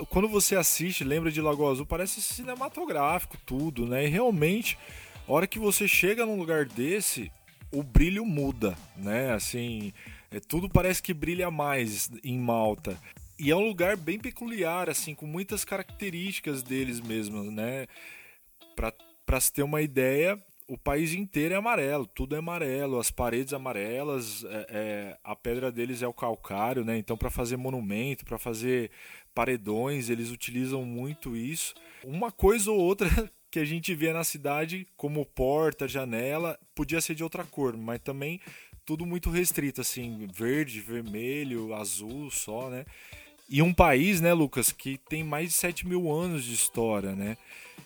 quando 0.08 0.28
você 0.28 0.54
assiste, 0.54 1.02
lembra 1.02 1.32
de 1.32 1.40
Lagoa 1.40 1.72
Azul, 1.72 1.84
parece 1.84 2.22
cinematográfico 2.22 3.36
tudo, 3.44 3.86
né? 3.86 4.04
E 4.04 4.08
realmente, 4.08 4.78
a 5.26 5.32
hora 5.32 5.48
que 5.48 5.58
você 5.58 5.88
chega 5.88 6.24
num 6.24 6.36
lugar 6.36 6.64
desse, 6.64 7.32
o 7.72 7.82
brilho 7.82 8.24
muda, 8.24 8.78
né? 8.96 9.32
Assim, 9.32 9.92
é, 10.30 10.38
tudo 10.38 10.68
parece 10.68 11.02
que 11.02 11.12
brilha 11.12 11.50
mais 11.50 12.08
em 12.22 12.38
Malta. 12.38 12.96
E 13.36 13.50
é 13.50 13.56
um 13.56 13.66
lugar 13.66 13.96
bem 13.96 14.18
peculiar, 14.18 14.88
assim, 14.88 15.12
com 15.12 15.26
muitas 15.26 15.64
características 15.64 16.62
deles 16.62 17.00
mesmos, 17.00 17.52
né? 17.52 17.86
Para 19.26 19.40
se 19.40 19.52
ter 19.52 19.64
uma 19.64 19.82
ideia, 19.82 20.40
o 20.68 20.76
país 20.76 21.14
inteiro 21.14 21.54
é 21.54 21.56
amarelo, 21.56 22.06
tudo 22.06 22.36
é 22.36 22.38
amarelo, 22.38 22.98
as 22.98 23.10
paredes 23.10 23.54
amarelas, 23.54 24.44
é, 24.44 24.66
é, 24.68 25.18
a 25.24 25.34
pedra 25.34 25.72
deles 25.72 26.02
é 26.02 26.06
o 26.06 26.12
calcário, 26.12 26.84
né? 26.84 26.98
Então, 26.98 27.16
para 27.16 27.30
fazer 27.30 27.56
monumento, 27.56 28.26
para 28.26 28.38
fazer 28.38 28.90
paredões, 29.34 30.10
eles 30.10 30.30
utilizam 30.30 30.84
muito 30.84 31.34
isso. 31.34 31.74
Uma 32.04 32.30
coisa 32.30 32.70
ou 32.70 32.78
outra 32.78 33.08
que 33.50 33.58
a 33.58 33.64
gente 33.64 33.94
vê 33.94 34.12
na 34.12 34.22
cidade, 34.22 34.86
como 34.94 35.24
porta, 35.24 35.88
janela, 35.88 36.58
podia 36.74 37.00
ser 37.00 37.14
de 37.14 37.24
outra 37.24 37.44
cor, 37.44 37.74
mas 37.74 38.00
também 38.00 38.38
tudo 38.84 39.06
muito 39.06 39.30
restrito, 39.30 39.80
assim, 39.80 40.28
verde, 40.34 40.80
vermelho, 40.80 41.72
azul 41.74 42.30
só, 42.30 42.68
né? 42.68 42.84
E 43.48 43.62
um 43.62 43.72
país, 43.72 44.20
né, 44.20 44.34
Lucas, 44.34 44.70
que 44.70 44.98
tem 45.08 45.24
mais 45.24 45.48
de 45.48 45.54
7 45.54 45.88
mil 45.88 46.12
anos 46.12 46.44
de 46.44 46.52
história, 46.52 47.16
né? 47.16 47.38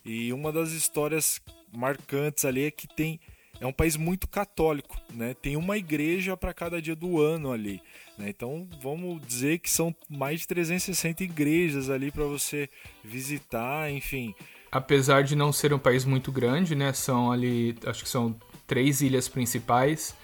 E 0.05 0.33
uma 0.33 0.51
das 0.51 0.73
histórias 0.73 1.41
marcantes 1.73 2.45
ali 2.45 2.65
é 2.65 2.71
que 2.71 2.87
tem 2.87 3.21
é 3.61 3.67
um 3.67 3.73
país 3.73 3.97
muito 3.97 4.27
católico, 4.27 4.97
né? 5.15 5.35
Tem 5.41 5.57
uma 5.57 5.79
igreja 5.79 6.37
para 6.37 6.53
cada 6.53 6.83
dia 6.83 6.97
do 6.97 7.21
ano 7.21 7.53
ali, 7.53 7.81
né? 8.19 8.29
Então 8.29 8.69
vamos 8.81 9.25
dizer 9.25 9.59
que 9.59 9.71
são 9.71 9.95
mais 10.09 10.41
de 10.41 10.49
360 10.49 11.23
igrejas 11.23 11.89
ali 11.89 12.11
para 12.11 12.25
você 12.25 12.69
visitar, 13.05 13.91
enfim. 13.91 14.35
Apesar 14.71 15.23
de 15.23 15.37
não 15.37 15.53
ser 15.53 15.73
um 15.73 15.79
país 15.79 16.05
muito 16.05 16.33
grande, 16.33 16.75
né? 16.75 16.93
São 16.93 17.31
ali, 17.31 17.77
acho 17.87 18.03
que 18.03 18.09
são 18.09 18.35
três 18.67 19.01
ilhas 19.01 19.29
principais 19.29 20.15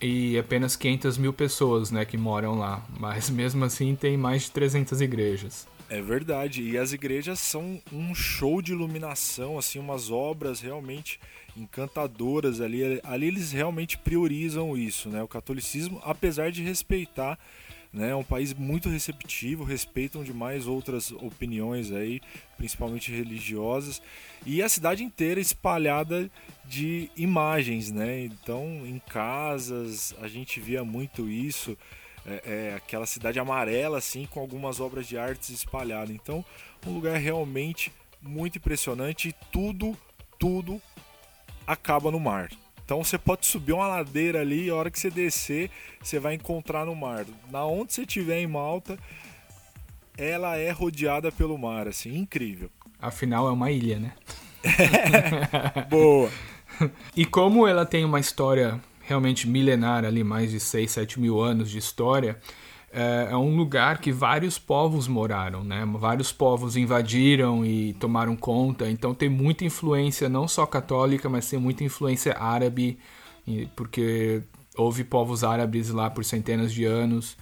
e 0.00 0.38
apenas 0.38 0.76
500 0.76 1.16
mil 1.16 1.32
pessoas, 1.32 1.90
né, 1.90 2.04
que 2.04 2.18
moram 2.18 2.58
lá. 2.58 2.84
Mas 2.98 3.30
mesmo 3.30 3.64
assim 3.64 3.94
tem 3.94 4.16
mais 4.16 4.42
de 4.42 4.50
300 4.50 5.00
igrejas. 5.00 5.66
É 5.90 6.00
verdade. 6.00 6.62
E 6.62 6.78
as 6.78 6.92
igrejas 6.92 7.40
são 7.40 7.82
um 7.92 8.14
show 8.14 8.62
de 8.62 8.70
iluminação, 8.70 9.58
assim, 9.58 9.80
umas 9.80 10.08
obras 10.08 10.60
realmente 10.60 11.18
encantadoras 11.56 12.60
ali. 12.60 13.00
Ali 13.02 13.26
eles 13.26 13.50
realmente 13.50 13.98
priorizam 13.98 14.78
isso, 14.78 15.08
né? 15.08 15.20
O 15.20 15.26
catolicismo, 15.26 16.00
apesar 16.04 16.52
de 16.52 16.62
respeitar, 16.62 17.36
né? 17.92 18.10
É 18.10 18.14
um 18.14 18.22
país 18.22 18.54
muito 18.54 18.88
receptivo, 18.88 19.64
respeitam 19.64 20.22
demais 20.22 20.68
outras 20.68 21.10
opiniões 21.10 21.90
aí, 21.90 22.20
principalmente 22.56 23.10
religiosas. 23.10 24.00
E 24.46 24.62
a 24.62 24.68
cidade 24.68 25.02
inteira 25.02 25.40
espalhada 25.40 26.30
de 26.64 27.10
imagens, 27.16 27.90
né? 27.90 28.26
Então, 28.26 28.86
em 28.86 29.00
casas, 29.00 30.14
a 30.22 30.28
gente 30.28 30.60
via 30.60 30.84
muito 30.84 31.28
isso 31.28 31.76
é, 32.26 32.42
é, 32.44 32.74
aquela 32.74 33.06
cidade 33.06 33.38
amarela 33.38 33.98
assim 33.98 34.26
com 34.26 34.40
algumas 34.40 34.80
obras 34.80 35.06
de 35.06 35.16
artes 35.18 35.50
espalhadas. 35.50 36.10
Então, 36.10 36.44
um 36.86 36.92
lugar 36.92 37.16
realmente 37.16 37.92
muito 38.20 38.58
impressionante 38.58 39.28
e 39.28 39.34
tudo, 39.50 39.96
tudo 40.38 40.80
acaba 41.66 42.10
no 42.10 42.20
mar. 42.20 42.50
Então 42.84 43.04
você 43.04 43.16
pode 43.16 43.46
subir 43.46 43.72
uma 43.72 43.86
ladeira 43.86 44.40
ali 44.40 44.66
e 44.66 44.70
a 44.70 44.74
hora 44.74 44.90
que 44.90 44.98
você 44.98 45.10
descer, 45.10 45.70
você 46.02 46.18
vai 46.18 46.34
encontrar 46.34 46.84
no 46.84 46.94
mar. 46.94 47.24
Na 47.48 47.64
onde 47.64 47.92
você 47.92 48.02
estiver 48.02 48.40
em 48.40 48.48
Malta, 48.48 48.98
ela 50.18 50.56
é 50.56 50.70
rodeada 50.70 51.30
pelo 51.30 51.56
mar, 51.56 51.86
assim, 51.86 52.16
incrível. 52.16 52.68
Afinal 53.00 53.48
é 53.48 53.52
uma 53.52 53.70
ilha, 53.70 53.98
né? 53.98 54.12
Boa. 55.88 56.30
e 57.16 57.24
como 57.24 57.66
ela 57.66 57.86
tem 57.86 58.04
uma 58.04 58.18
história 58.18 58.80
realmente 59.10 59.48
milenar 59.48 60.04
ali, 60.04 60.24
mais 60.24 60.52
de 60.52 60.60
6, 60.60 60.90
7 60.90 61.20
mil 61.20 61.40
anos 61.40 61.68
de 61.68 61.78
história, 61.78 62.38
é, 62.92 63.28
é, 63.30 63.36
um 63.36 63.56
lugar 63.56 63.98
que 63.98 64.12
vários 64.12 64.56
povos 64.56 65.08
moraram, 65.08 65.62
né? 65.64 65.84
Vários 65.98 66.32
povos 66.32 66.76
invadiram 66.76 67.64
e 67.66 67.92
tomaram 67.94 68.36
conta, 68.36 68.88
então 68.88 69.12
tem 69.12 69.28
muita 69.28 69.64
influência 69.64 70.28
não 70.28 70.46
só 70.48 70.64
católica, 70.64 71.28
mas 71.28 71.48
tem 71.50 71.58
muita 71.58 71.84
influência 71.84 72.36
árabe, 72.38 72.98
porque 73.76 74.42
houve 74.76 75.02
povos 75.04 75.42
árabes 75.44 75.90
lá 75.90 76.08
por 76.08 76.24
centenas 76.24 76.72
de 76.72 76.84
anos. 76.84 77.36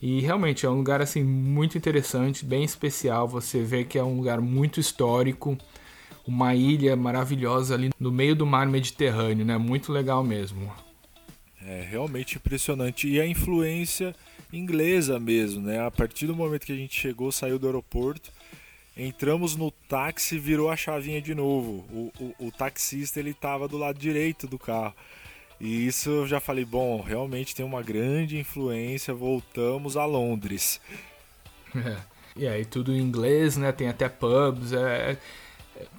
E 0.00 0.20
realmente 0.20 0.64
é 0.64 0.70
um 0.70 0.76
lugar 0.76 1.02
assim 1.02 1.22
muito 1.22 1.76
interessante, 1.76 2.44
bem 2.44 2.64
especial. 2.64 3.28
Você 3.28 3.62
vê 3.62 3.84
que 3.84 3.98
é 3.98 4.02
um 4.02 4.16
lugar 4.16 4.40
muito 4.40 4.80
histórico, 4.80 5.58
uma 6.26 6.54
ilha 6.54 6.96
maravilhosa 6.96 7.74
ali 7.74 7.90
no 7.98 8.10
meio 8.12 8.34
do 8.34 8.46
mar 8.46 8.66
Mediterrâneo, 8.66 9.44
né? 9.44 9.58
Muito 9.58 9.92
legal 9.92 10.22
mesmo. 10.24 10.72
É 11.66 11.86
realmente 11.88 12.36
impressionante. 12.36 13.08
E 13.08 13.20
a 13.20 13.26
influência 13.26 14.14
inglesa 14.52 15.20
mesmo, 15.20 15.62
né? 15.62 15.84
A 15.84 15.90
partir 15.90 16.26
do 16.26 16.34
momento 16.34 16.66
que 16.66 16.72
a 16.72 16.76
gente 16.76 16.98
chegou, 16.98 17.30
saiu 17.30 17.58
do 17.58 17.66
aeroporto, 17.66 18.32
entramos 18.96 19.56
no 19.56 19.70
táxi 19.70 20.38
virou 20.38 20.70
a 20.70 20.76
chavinha 20.76 21.20
de 21.20 21.34
novo. 21.34 21.84
O, 21.90 22.12
o, 22.18 22.46
o 22.46 22.52
taxista 22.52 23.20
ele 23.20 23.30
estava 23.30 23.68
do 23.68 23.76
lado 23.76 23.98
direito 23.98 24.46
do 24.46 24.58
carro. 24.58 24.94
E 25.60 25.86
isso 25.86 26.08
eu 26.08 26.26
já 26.26 26.40
falei, 26.40 26.64
bom, 26.64 27.02
realmente 27.02 27.54
tem 27.54 27.64
uma 27.64 27.82
grande 27.82 28.38
influência, 28.38 29.12
voltamos 29.12 29.96
a 29.96 30.04
Londres. 30.04 30.80
É. 31.72 31.96
E 32.34 32.48
aí 32.48 32.64
tudo 32.64 32.92
em 32.92 33.00
inglês, 33.00 33.56
né? 33.56 33.70
Tem 33.70 33.86
até 33.86 34.08
pubs, 34.08 34.72
é, 34.72 35.16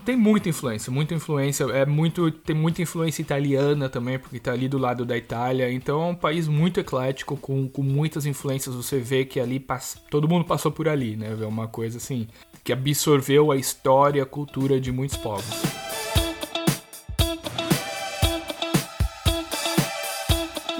tem 0.05 0.15
muita 0.15 0.49
influência, 0.49 0.91
muita 0.91 1.13
influência, 1.13 1.63
é 1.65 1.85
muito, 1.85 2.31
tem 2.31 2.55
muita 2.55 2.81
influência 2.81 3.21
italiana 3.21 3.89
também, 3.89 4.17
porque 4.17 4.37
está 4.37 4.51
ali 4.51 4.67
do 4.67 4.77
lado 4.77 5.05
da 5.05 5.17
Itália, 5.17 5.71
então 5.71 6.01
é 6.01 6.05
um 6.05 6.15
país 6.15 6.47
muito 6.47 6.79
eclético, 6.79 7.37
com, 7.37 7.67
com 7.67 7.83
muitas 7.83 8.25
influências, 8.25 8.75
você 8.75 8.99
vê 8.99 9.25
que 9.25 9.39
ali 9.39 9.59
passa, 9.59 9.99
todo 10.09 10.27
mundo 10.27 10.45
passou 10.45 10.71
por 10.71 10.87
ali, 10.87 11.15
né, 11.15 11.37
é 11.39 11.45
uma 11.45 11.67
coisa 11.67 11.97
assim, 11.97 12.27
que 12.63 12.73
absorveu 12.73 13.51
a 13.51 13.57
história, 13.57 14.23
a 14.23 14.25
cultura 14.25 14.79
de 14.79 14.91
muitos 14.91 15.17
povos. 15.17 15.45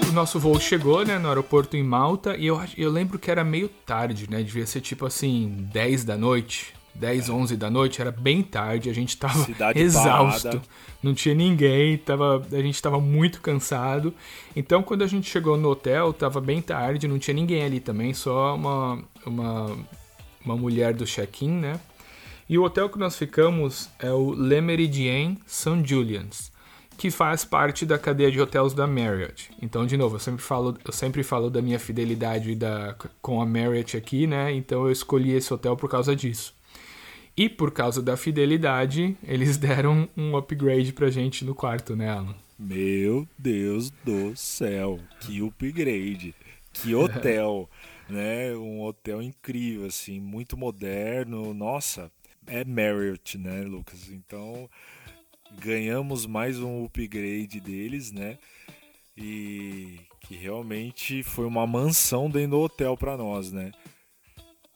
O 0.08 0.12
nosso 0.12 0.38
voo 0.38 0.60
chegou, 0.60 1.06
né, 1.06 1.18
no 1.18 1.28
aeroporto 1.28 1.74
em 1.74 1.82
Malta, 1.82 2.36
e 2.36 2.46
eu, 2.46 2.60
eu 2.76 2.90
lembro 2.90 3.18
que 3.18 3.30
era 3.30 3.42
meio 3.42 3.68
tarde, 3.68 4.28
né, 4.28 4.42
devia 4.42 4.66
ser 4.66 4.82
tipo 4.82 5.06
assim, 5.06 5.66
10 5.72 6.04
da 6.04 6.18
noite, 6.18 6.74
10, 6.94 7.30
11 7.30 7.56
da 7.56 7.70
noite, 7.70 8.00
era 8.00 8.12
bem 8.12 8.42
tarde, 8.42 8.90
a 8.90 8.92
gente 8.92 9.16
tava 9.16 9.44
Cidade 9.44 9.78
exausto, 9.80 10.48
parada. 10.48 10.62
não 11.02 11.14
tinha 11.14 11.34
ninguém, 11.34 11.96
tava, 11.96 12.46
a 12.52 12.62
gente 12.62 12.80
tava 12.80 13.00
muito 13.00 13.40
cansado. 13.40 14.14
Então, 14.54 14.82
quando 14.82 15.02
a 15.02 15.06
gente 15.06 15.28
chegou 15.28 15.56
no 15.56 15.70
hotel, 15.70 16.12
tava 16.12 16.40
bem 16.40 16.60
tarde, 16.60 17.08
não 17.08 17.18
tinha 17.18 17.34
ninguém 17.34 17.64
ali 17.64 17.80
também, 17.80 18.12
só 18.12 18.54
uma, 18.54 19.02
uma, 19.24 19.76
uma 20.44 20.56
mulher 20.56 20.92
do 20.92 21.06
check-in, 21.06 21.50
né? 21.50 21.80
E 22.48 22.58
o 22.58 22.64
hotel 22.64 22.90
que 22.90 22.98
nós 22.98 23.16
ficamos 23.16 23.88
é 23.98 24.10
o 24.10 24.34
Le 24.34 24.60
Méridien 24.60 25.38
St. 25.46 25.82
Julian's, 25.84 26.52
que 26.98 27.10
faz 27.10 27.44
parte 27.44 27.86
da 27.86 27.98
cadeia 27.98 28.30
de 28.30 28.38
hotéis 28.38 28.74
da 28.74 28.86
Marriott. 28.86 29.50
Então, 29.62 29.86
de 29.86 29.96
novo, 29.96 30.16
eu 30.16 30.20
sempre 30.20 30.42
falo, 30.42 30.76
eu 30.84 30.92
sempre 30.92 31.22
falo 31.22 31.48
da 31.48 31.62
minha 31.62 31.78
fidelidade 31.78 32.54
da, 32.54 32.94
com 33.22 33.40
a 33.40 33.46
Marriott 33.46 33.96
aqui, 33.96 34.26
né? 34.26 34.52
Então 34.52 34.84
eu 34.84 34.92
escolhi 34.92 35.32
esse 35.32 35.52
hotel 35.54 35.76
por 35.76 35.88
causa 35.88 36.14
disso. 36.14 36.54
E 37.36 37.48
por 37.48 37.70
causa 37.72 38.02
da 38.02 38.16
fidelidade, 38.16 39.16
eles 39.24 39.56
deram 39.58 40.08
um 40.16 40.36
upgrade 40.36 40.92
pra 40.92 41.10
gente 41.10 41.44
no 41.44 41.54
quarto, 41.54 41.96
né, 41.96 42.10
Alan? 42.10 42.34
Meu 42.58 43.26
Deus 43.38 43.90
do 44.04 44.36
céu, 44.36 45.00
que 45.20 45.40
upgrade, 45.42 46.34
que 46.72 46.94
hotel, 46.94 47.68
né? 48.08 48.54
Um 48.54 48.82
hotel 48.82 49.22
incrível, 49.22 49.86
assim, 49.86 50.20
muito 50.20 50.56
moderno. 50.56 51.52
Nossa, 51.54 52.10
é 52.46 52.64
Marriott, 52.64 53.38
né, 53.38 53.62
Lucas? 53.62 54.10
Então 54.10 54.68
ganhamos 55.60 56.26
mais 56.26 56.58
um 56.58 56.84
upgrade 56.84 57.60
deles, 57.60 58.12
né? 58.12 58.38
E 59.16 60.00
que 60.20 60.34
realmente 60.36 61.22
foi 61.22 61.46
uma 61.46 61.66
mansão 61.66 62.30
dentro 62.30 62.52
do 62.52 62.60
hotel 62.60 62.96
para 62.96 63.16
nós, 63.16 63.52
né? 63.52 63.72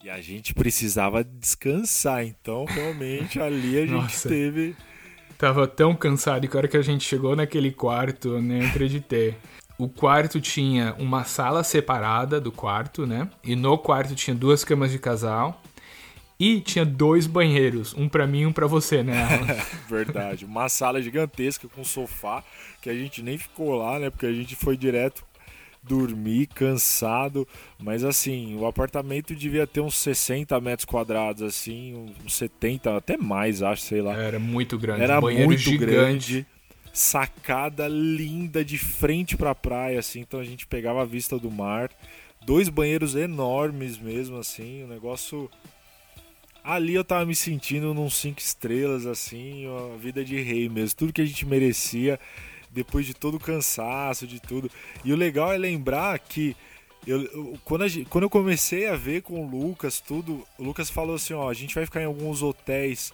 E 0.07 0.09
a 0.09 0.21
gente 0.21 0.55
precisava 0.55 1.25
descansar, 1.25 2.25
então 2.25 2.65
realmente 2.65 3.41
ali 3.41 3.77
a 3.77 3.81
gente 3.91 3.91
Nossa. 3.91 4.29
teve. 4.29 4.77
Tava 5.37 5.67
tão 5.67 5.97
cansado 5.97 6.47
que 6.47 6.57
a 6.57 6.59
hora 6.59 6.69
que 6.69 6.77
a 6.77 6.83
gente 6.83 7.05
chegou 7.05 7.35
naquele 7.35 7.73
quarto, 7.73 8.29
eu 8.29 8.41
nem 8.41 8.65
acreditei. 8.65 9.35
O 9.77 9.89
quarto 9.89 10.41
tinha 10.41 10.95
uma 10.97 11.25
sala 11.25 11.65
separada 11.65 12.41
do 12.41 12.53
quarto, 12.53 13.05
né? 13.05 13.29
E 13.43 13.57
no 13.57 13.77
quarto 13.77 14.15
tinha 14.15 14.33
duas 14.33 14.63
camas 14.63 14.93
de 14.93 15.01
casal. 15.01 15.61
E 16.39 16.61
tinha 16.61 16.85
dois 16.85 17.27
banheiros, 17.27 17.93
um 17.93 18.09
para 18.09 18.29
mim 18.29 18.43
e 18.43 18.47
um 18.47 18.53
para 18.53 18.69
você, 18.69 19.03
né? 19.03 19.27
Verdade. 19.91 20.45
Uma 20.45 20.69
sala 20.69 21.03
gigantesca 21.03 21.67
com 21.67 21.83
sofá, 21.83 22.45
que 22.81 22.89
a 22.89 22.95
gente 22.95 23.23
nem 23.23 23.37
ficou 23.37 23.75
lá, 23.75 23.99
né? 23.99 24.09
Porque 24.09 24.27
a 24.27 24.33
gente 24.33 24.55
foi 24.55 24.77
direto 24.77 25.25
dormir 25.87 26.47
cansado, 26.49 27.47
mas 27.79 28.05
assim, 28.05 28.57
o 28.57 28.67
apartamento 28.67 29.35
devia 29.35 29.67
ter 29.67 29.81
uns 29.81 29.97
60 29.99 30.61
metros 30.61 30.85
quadrados, 30.85 31.43
assim, 31.43 32.13
uns 32.25 32.35
70, 32.35 32.97
até 32.97 33.17
mais, 33.17 33.63
acho, 33.63 33.83
sei 33.83 34.03
lá. 34.03 34.17
Era 34.17 34.39
muito 34.39 34.79
grande, 34.79 35.03
era 35.03 35.21
muito 35.21 35.57
gigante. 35.57 35.87
grande, 35.87 36.47
sacada 36.93 37.87
linda 37.89 38.65
de 38.65 38.79
frente 38.79 39.37
para 39.37 39.51
a 39.51 39.55
praia, 39.55 39.99
assim, 39.99 40.21
então 40.21 40.41
a 40.41 40.45
gente 40.45 40.67
pegava 40.67 41.03
a 41.03 41.05
vista 41.05 41.39
do 41.39 41.51
mar, 41.51 41.91
dois 42.45 42.69
banheiros 42.69 43.15
enormes 43.15 43.99
mesmo, 43.99 44.39
assim, 44.39 44.83
o 44.83 44.87
negócio 44.87 45.51
ali 46.67 46.95
eu 46.95 47.05
tava 47.05 47.25
me 47.25 47.35
sentindo 47.35 47.95
num 47.95 48.11
cinco 48.11 48.41
estrelas, 48.41 49.07
assim, 49.07 49.67
a 49.67 49.97
vida 49.97 50.25
de 50.25 50.41
rei 50.43 50.69
mesmo. 50.69 50.97
Tudo 50.97 51.13
que 51.13 51.23
a 51.23 51.25
gente 51.25 51.47
merecia 51.47 52.19
depois 52.77 53.07
de 53.07 53.15
todo 53.15 53.39
o 53.39 53.41
cansaço, 53.41 54.27
de 54.27 54.39
tudo. 54.39 54.71
E 55.03 55.13
o 55.13 55.17
legal 55.17 55.51
é 55.51 55.57
lembrar 55.57 56.19
que 56.19 56.55
eu, 57.07 57.23
eu 57.23 57.59
quando, 57.65 57.85
a, 57.85 57.87
quando 58.11 58.25
eu 58.25 58.31
comecei 58.31 58.87
a 58.87 58.95
ver 58.95 59.23
com 59.23 59.45
o 59.45 59.49
Lucas 59.49 59.99
tudo, 59.99 60.47
o 60.59 60.63
Lucas 60.63 60.91
falou 60.91 61.17
assim, 61.17 61.33
ó, 61.33 61.49
a 61.49 61.55
gente 61.55 61.75
vai 61.75 61.87
ficar 61.87 62.03
em 62.03 62.05
alguns 62.05 62.43
hotéis 62.43 63.13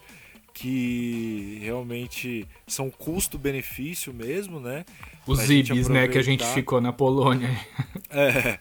que 0.52 1.60
realmente 1.62 2.46
são 2.66 2.90
custo-benefício 2.90 4.12
mesmo, 4.12 4.58
né? 4.58 4.84
Os 5.26 5.48
Ibis, 5.48 5.88
né, 5.88 6.08
que 6.08 6.18
a 6.18 6.22
gente 6.22 6.44
ficou 6.46 6.80
na 6.80 6.92
Polônia. 6.92 7.48
é, 8.10 8.58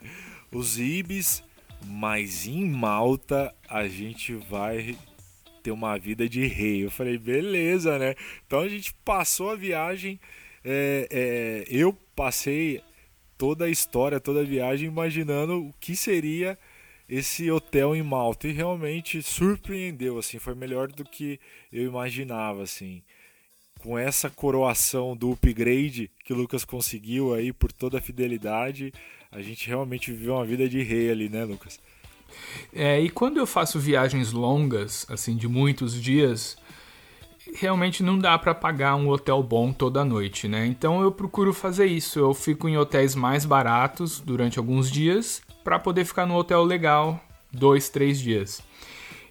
os 0.51 0.79
Ibis, 0.79 1.43
mas 1.85 2.45
em 2.45 2.69
Malta 2.69 3.53
a 3.67 3.87
gente 3.87 4.33
vai 4.35 4.95
ter 5.63 5.71
uma 5.71 5.97
vida 5.97 6.29
de 6.29 6.45
rei. 6.45 6.85
Eu 6.85 6.91
falei, 6.91 7.17
beleza, 7.17 7.97
né? 7.97 8.15
Então 8.45 8.59
a 8.59 8.69
gente 8.69 8.93
passou 9.03 9.49
a 9.49 9.55
viagem 9.55 10.19
é, 10.63 11.07
é, 11.09 11.65
eu 11.69 11.93
passei 12.15 12.81
toda 13.37 13.65
a 13.65 13.69
história, 13.69 14.19
toda 14.19 14.41
a 14.41 14.45
viagem 14.45 14.87
imaginando 14.87 15.65
o 15.65 15.73
que 15.79 15.95
seria 15.95 16.57
esse 17.09 17.49
hotel 17.51 17.95
em 17.95 18.03
Malta 18.03 18.47
e 18.47 18.51
realmente 18.51 19.21
surpreendeu, 19.21 20.17
assim, 20.17 20.39
foi 20.39 20.55
melhor 20.55 20.87
do 20.87 21.03
que 21.03 21.39
eu 21.71 21.83
imaginava, 21.83 22.63
assim. 22.63 23.01
Com 23.79 23.97
essa 23.97 24.29
coroação 24.29 25.17
do 25.17 25.31
upgrade 25.31 26.09
que 26.23 26.31
o 26.31 26.35
Lucas 26.35 26.63
conseguiu 26.63 27.33
aí 27.33 27.51
por 27.51 27.71
toda 27.71 27.97
a 27.97 28.01
fidelidade, 28.01 28.93
a 29.31 29.41
gente 29.41 29.67
realmente 29.67 30.11
viveu 30.11 30.35
uma 30.35 30.45
vida 30.45 30.69
de 30.69 30.81
rei 30.83 31.09
ali, 31.09 31.27
né, 31.27 31.43
Lucas? 31.43 31.79
É, 32.73 32.99
e 33.01 33.09
quando 33.09 33.37
eu 33.37 33.47
faço 33.47 33.79
viagens 33.79 34.31
longas, 34.31 35.05
assim, 35.09 35.35
de 35.35 35.47
muitos 35.47 36.01
dias, 36.01 36.57
realmente 37.55 38.03
não 38.03 38.17
dá 38.17 38.37
para 38.37 38.53
pagar 38.53 38.95
um 38.95 39.09
hotel 39.09 39.41
bom 39.41 39.71
toda 39.71 40.05
noite, 40.05 40.47
né? 40.47 40.65
Então 40.65 41.01
eu 41.01 41.11
procuro 41.11 41.53
fazer 41.53 41.85
isso. 41.85 42.19
Eu 42.19 42.33
fico 42.33 42.67
em 42.67 42.77
hotéis 42.77 43.15
mais 43.15 43.45
baratos 43.45 44.19
durante 44.19 44.59
alguns 44.59 44.89
dias 44.89 45.41
para 45.63 45.79
poder 45.79 46.05
ficar 46.05 46.25
no 46.25 46.35
hotel 46.35 46.63
legal 46.63 47.19
dois, 47.51 47.89
três 47.89 48.19
dias. 48.19 48.61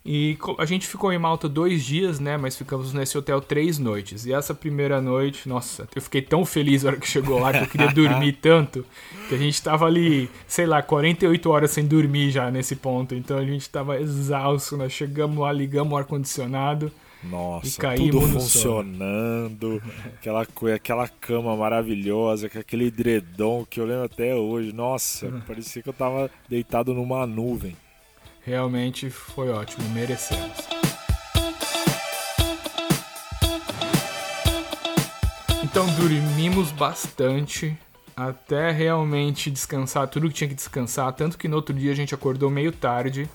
E 0.04 0.38
a 0.58 0.64
gente 0.64 0.86
ficou 0.86 1.12
em 1.12 1.18
Malta 1.18 1.48
dois 1.48 1.84
dias, 1.84 2.18
né? 2.18 2.36
Mas 2.36 2.56
ficamos 2.56 2.92
nesse 2.92 3.18
hotel 3.18 3.40
três 3.40 3.78
noites. 3.78 4.24
E 4.24 4.32
essa 4.32 4.54
primeira 4.54 5.00
noite, 5.00 5.48
nossa, 5.48 5.86
eu 5.94 6.00
fiquei 6.00 6.22
tão 6.22 6.44
feliz 6.44 6.82
na 6.82 6.90
hora 6.90 7.00
que 7.00 7.06
chegou 7.06 7.38
lá 7.38 7.52
que 7.52 7.64
eu 7.64 7.66
queria 7.66 7.92
dormir 7.92 8.32
tanto 8.40 8.84
que 9.28 9.34
a 9.34 9.38
gente 9.38 9.60
tava 9.62 9.84
ali, 9.86 10.30
sei 10.46 10.66
lá, 10.66 10.82
48 10.82 11.50
horas 11.50 11.70
sem 11.70 11.86
dormir 11.86 12.30
já 12.30 12.50
nesse 12.50 12.76
ponto. 12.76 13.14
Então 13.14 13.36
a 13.36 13.44
gente 13.44 13.68
tava 13.68 14.00
exausto, 14.00 14.76
nós 14.76 14.92
chegamos 14.92 15.38
lá, 15.38 15.52
ligamos 15.52 15.92
o 15.92 15.96
ar-condicionado 15.96 16.90
nossa, 17.22 17.94
tudo 17.96 18.20
funcionando, 18.22 19.82
aquela, 20.14 20.46
aquela 20.74 21.06
cama 21.06 21.54
maravilhosa, 21.54 22.46
aquele 22.46 22.86
edredom 22.86 23.66
que 23.68 23.78
eu 23.78 23.84
lembro 23.84 24.04
até 24.04 24.34
hoje. 24.34 24.72
Nossa, 24.72 25.30
parecia 25.46 25.82
que 25.82 25.88
eu 25.88 25.92
tava 25.92 26.30
deitado 26.48 26.94
numa 26.94 27.26
nuvem. 27.26 27.76
Realmente 28.42 29.10
foi 29.10 29.50
ótimo, 29.50 29.88
merecemos. 29.90 30.56
Então 35.62 35.86
dormimos 35.94 36.72
bastante 36.72 37.78
até 38.16 38.70
realmente 38.70 39.50
descansar 39.50 40.08
tudo 40.08 40.28
que 40.28 40.34
tinha 40.34 40.48
que 40.48 40.54
descansar, 40.54 41.12
tanto 41.12 41.38
que 41.38 41.48
no 41.48 41.56
outro 41.56 41.74
dia 41.74 41.92
a 41.92 41.94
gente 41.94 42.14
acordou 42.14 42.50
meio 42.50 42.72
tarde 42.72 43.30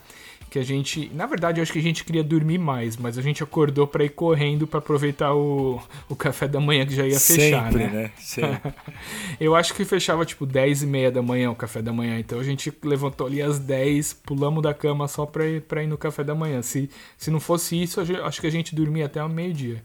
que 0.55 0.59
a 0.59 0.63
gente, 0.63 1.11
na 1.13 1.25
verdade, 1.25 1.59
eu 1.59 1.63
acho 1.63 1.73
que 1.73 1.79
a 1.79 1.81
gente 1.81 2.05
queria 2.05 2.23
dormir 2.23 2.57
mais, 2.57 2.95
mas 2.95 3.17
a 3.17 3.21
gente 3.21 3.43
acordou 3.43 3.85
para 3.85 4.05
ir 4.05 4.09
correndo 4.11 4.65
para 4.65 4.79
aproveitar 4.79 5.35
o, 5.35 5.83
o 6.07 6.15
café 6.15 6.47
da 6.47 6.61
manhã 6.61 6.85
que 6.85 6.95
já 6.95 7.05
ia 7.05 7.19
fechar, 7.19 7.65
Sempre, 7.65 7.83
né? 7.83 7.89
né? 7.89 8.11
Sempre. 8.17 8.73
eu 9.37 9.53
acho 9.53 9.73
que 9.73 9.83
fechava 9.83 10.25
tipo 10.25 10.45
10 10.45 10.83
e 10.83 10.87
meia 10.87 11.11
da 11.11 11.21
manhã 11.21 11.51
o 11.51 11.55
café 11.57 11.81
da 11.81 11.91
manhã, 11.91 12.17
então 12.17 12.39
a 12.39 12.43
gente 12.43 12.71
levantou 12.85 13.27
ali 13.27 13.41
às 13.41 13.59
10, 13.59 14.13
pulamos 14.13 14.63
da 14.63 14.73
cama 14.73 15.09
só 15.09 15.25
para 15.25 15.45
ir, 15.45 15.61
pra 15.61 15.83
ir 15.83 15.87
no 15.87 15.97
café 15.97 16.23
da 16.23 16.33
manhã. 16.33 16.61
Se, 16.61 16.89
se 17.17 17.29
não 17.29 17.41
fosse 17.41 17.81
isso, 17.81 17.99
acho 17.99 18.39
que 18.39 18.47
a 18.47 18.51
gente 18.51 18.73
dormia 18.73 19.07
até 19.07 19.21
o 19.21 19.27
meio-dia. 19.27 19.83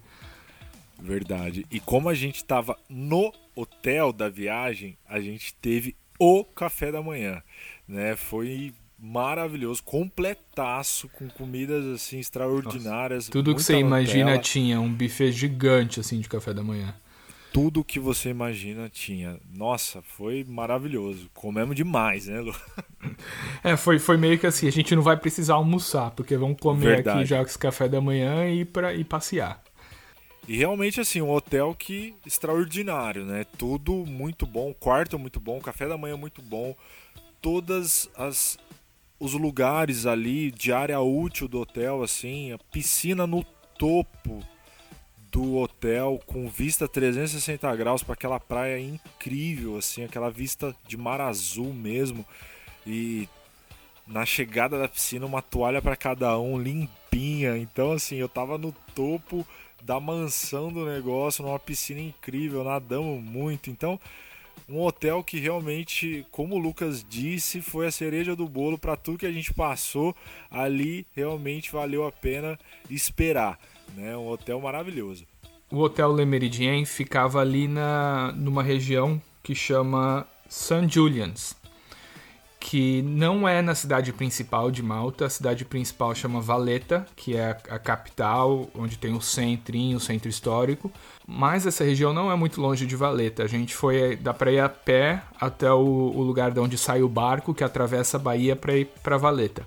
Verdade. 1.00 1.66
E 1.68 1.80
como 1.80 2.09
a 2.09 2.14
gente 2.14 2.37
estava 2.37 2.78
no 2.88 3.33
hotel 3.56 4.12
da 4.12 4.28
viagem, 4.28 4.96
a 5.09 5.18
gente 5.18 5.52
teve 5.54 5.96
o 6.16 6.44
café 6.44 6.92
da 6.92 7.02
manhã, 7.02 7.42
né? 7.88 8.14
Foi 8.14 8.72
maravilhoso, 9.00 9.82
completaço, 9.82 11.08
com 11.08 11.28
comidas 11.28 11.84
assim 11.86 12.18
extraordinárias. 12.18 13.24
Nossa, 13.24 13.32
tudo 13.32 13.54
que 13.54 13.62
você 13.62 13.78
imagina 13.78 14.38
tinha, 14.38 14.80
um 14.80 14.92
buffet 14.92 15.32
gigante 15.32 16.00
assim 16.00 16.20
de 16.20 16.28
café 16.28 16.52
da 16.52 16.62
manhã. 16.62 16.94
Tudo 17.52 17.82
que 17.82 17.98
você 17.98 18.30
imagina 18.30 18.88
tinha. 18.88 19.40
Nossa, 19.52 20.00
foi 20.02 20.44
maravilhoso. 20.48 21.28
Comemos 21.34 21.74
demais, 21.74 22.26
né, 22.26 22.40
Lu? 22.40 22.54
É, 23.64 23.76
foi, 23.76 23.98
foi 23.98 24.16
meio 24.16 24.38
que 24.38 24.46
assim, 24.46 24.68
a 24.68 24.70
gente 24.70 24.94
não 24.94 25.02
vai 25.02 25.16
precisar 25.16 25.54
almoçar, 25.54 26.10
porque 26.12 26.36
vamos 26.36 26.58
comer 26.60 26.96
Verdade. 26.96 27.18
aqui 27.18 27.28
já 27.28 27.38
com 27.38 27.46
esse 27.46 27.58
café 27.58 27.88
da 27.88 28.00
manhã 28.00 28.48
e 28.48 28.64
para 28.64 28.94
ir 28.94 29.04
passear. 29.04 29.62
E 30.48 30.56
realmente, 30.56 31.00
assim, 31.00 31.20
um 31.20 31.30
hotel 31.30 31.74
que 31.78 32.14
extraordinário, 32.24 33.24
né? 33.24 33.44
Tudo 33.58 34.04
muito 34.06 34.46
bom, 34.46 34.72
quarto 34.72 35.18
muito 35.18 35.38
bom, 35.38 35.60
café 35.60 35.86
da 35.86 35.98
manhã 35.98 36.16
muito 36.16 36.40
bom, 36.40 36.74
todas 37.42 38.08
as 38.16 38.58
os 39.20 39.35
lugares 39.35 40.06
ali 40.06 40.50
de 40.50 40.72
área 40.72 40.98
útil 41.00 41.46
do 41.46 41.61
hotel, 41.61 42.02
assim, 42.02 42.52
a 42.52 42.59
piscina 42.59 43.26
no 43.26 43.44
topo 43.78 44.42
do 45.30 45.59
hotel 45.59 46.18
com 46.26 46.48
vista 46.48 46.88
360 46.88 47.76
graus 47.76 48.02
para 48.02 48.14
aquela 48.14 48.40
praia 48.40 48.80
incrível, 48.80 49.76
assim, 49.76 50.02
aquela 50.02 50.30
vista 50.30 50.74
de 50.88 50.96
mar 50.96 51.20
azul 51.20 51.72
mesmo 51.72 52.26
e 52.87 53.28
na 54.06 54.24
chegada 54.26 54.78
da 54.78 54.88
piscina 54.88 55.26
uma 55.26 55.42
toalha 55.42 55.80
para 55.80 55.94
cada 55.94 56.37
um 56.38 56.59
limpinha. 56.59 57.56
Então 57.59 57.92
assim, 57.92 58.16
eu 58.16 58.28
tava 58.28 58.59
no 58.59 58.72
topo 58.94 59.46
da 59.83 60.00
mansão 60.00 60.72
do 60.72 60.85
negócio, 60.85 61.44
numa 61.44 61.59
piscina 61.59 62.00
incrível, 62.00 62.64
nadamos 62.64 63.22
muito. 63.22 63.70
Então, 63.70 63.98
um 64.68 64.81
hotel 64.83 65.23
que 65.23 65.38
realmente, 65.38 66.27
como 66.31 66.57
o 66.57 66.59
Lucas 66.59 67.05
disse, 67.09 67.61
foi 67.61 67.87
a 67.87 67.90
cereja 67.90 68.37
do 68.37 68.49
bolo 68.49 68.79
para 68.79 68.96
tudo 68.96 69.18
que 69.18 69.27
a 69.27 69.33
gente 69.33 69.53
passou 69.53 70.14
ali, 70.51 71.07
realmente 71.12 71.73
valeu 71.73 72.07
a 72.07 72.12
pena 72.12 72.59
esperar, 72.88 73.59
né? 73.94 74.16
Um 74.16 74.29
hotel 74.29 74.61
maravilhoso. 74.61 75.25
O 75.70 75.79
Hotel 75.79 76.12
Le 76.12 76.25
Méridien 76.25 76.85
ficava 76.85 77.40
ali 77.40 77.68
na 77.68 78.33
numa 78.37 78.62
região 78.62 79.23
que 79.42 79.55
chama 79.55 80.27
St. 80.49 80.88
Julian's, 80.88 81.57
que 82.61 83.01
não 83.03 83.49
é 83.49 83.62
na 83.62 83.75
cidade 83.75 84.12
principal 84.12 84.70
de 84.70 84.83
Malta. 84.83 85.25
A 85.25 85.31
cidade 85.31 85.64
principal 85.64 86.14
chama 86.14 86.42
Valletta, 86.42 87.07
que 87.16 87.35
é 87.35 87.57
a, 87.70 87.79
capital, 87.79 88.68
onde 88.75 88.99
tem 88.99 89.14
o 89.14 89.20
centrinho, 89.20 89.96
o 89.96 90.01
centro 90.01 90.29
histórico. 90.29 90.92
Mas 91.27 91.66
essa 91.66 91.83
região 91.83 92.12
não 92.12 92.31
é 92.31 92.37
muito 92.37 92.61
longe 92.61 92.87
de 92.87 92.94
Valletta. 92.94 93.42
A 93.42 93.49
gente 93.49 93.75
foi 93.75 94.14
dá 94.14 94.35
para 94.35 94.53
ir 94.53 94.61
a 94.61 94.68
pé 94.68 95.23
até 95.40 95.73
o, 95.73 95.79
o 95.79 96.23
lugar 96.23 96.51
de 96.51 96.61
onde 96.61 96.77
sai 96.77 97.03
o 97.03 97.09
barco 97.09 97.55
que 97.55 97.64
atravessa 97.64 98.18
a 98.18 98.20
Bahia 98.20 98.55
para 98.55 98.77
ir 98.77 98.88
para 99.03 99.16
Valletta. 99.16 99.66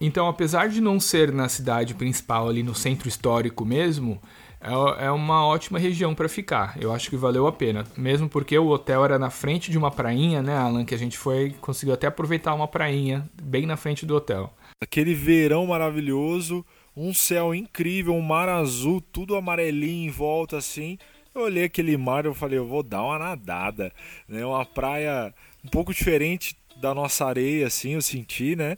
Então, 0.00 0.28
apesar 0.28 0.68
de 0.68 0.82
não 0.82 1.00
ser 1.00 1.32
na 1.32 1.48
cidade 1.48 1.94
principal, 1.94 2.48
ali 2.48 2.62
no 2.62 2.74
centro 2.74 3.08
histórico 3.08 3.64
mesmo, 3.64 4.20
é, 4.64 5.06
é 5.06 5.10
uma 5.10 5.46
ótima 5.46 5.78
região 5.78 6.14
para 6.14 6.28
ficar. 6.28 6.76
Eu 6.80 6.92
acho 6.92 7.10
que 7.10 7.16
valeu 7.16 7.46
a 7.46 7.52
pena. 7.52 7.84
Mesmo 7.96 8.28
porque 8.28 8.58
o 8.58 8.68
hotel 8.68 9.04
era 9.04 9.18
na 9.18 9.28
frente 9.28 9.70
de 9.70 9.76
uma 9.76 9.90
prainha, 9.90 10.42
né, 10.42 10.56
Alan? 10.56 10.84
Que 10.84 10.94
a 10.94 10.98
gente 10.98 11.18
foi, 11.18 11.54
conseguiu 11.60 11.94
até 11.94 12.06
aproveitar 12.06 12.54
uma 12.54 12.66
prainha 12.66 13.28
bem 13.42 13.66
na 13.66 13.76
frente 13.76 14.06
do 14.06 14.16
hotel. 14.16 14.52
aquele 14.80 15.14
verão 15.14 15.66
maravilhoso, 15.66 16.64
um 16.96 17.12
céu 17.12 17.54
incrível, 17.54 18.14
um 18.14 18.22
mar 18.22 18.48
azul, 18.48 19.00
tudo 19.00 19.36
amarelinho 19.36 20.08
em 20.08 20.10
volta 20.10 20.56
assim. 20.56 20.98
Eu 21.34 21.42
olhei 21.42 21.64
aquele 21.64 21.96
mar 21.96 22.24
e 22.24 22.28
eu 22.28 22.34
falei, 22.34 22.58
eu 22.58 22.66
vou 22.66 22.82
dar 22.82 23.02
uma 23.02 23.18
nadada, 23.18 23.92
né? 24.28 24.44
Uma 24.46 24.64
praia 24.64 25.34
um 25.64 25.68
pouco 25.68 25.92
diferente 25.92 26.56
da 26.76 26.94
nossa 26.94 27.24
areia, 27.26 27.66
assim, 27.66 27.94
eu 27.94 28.02
senti, 28.02 28.54
né? 28.56 28.76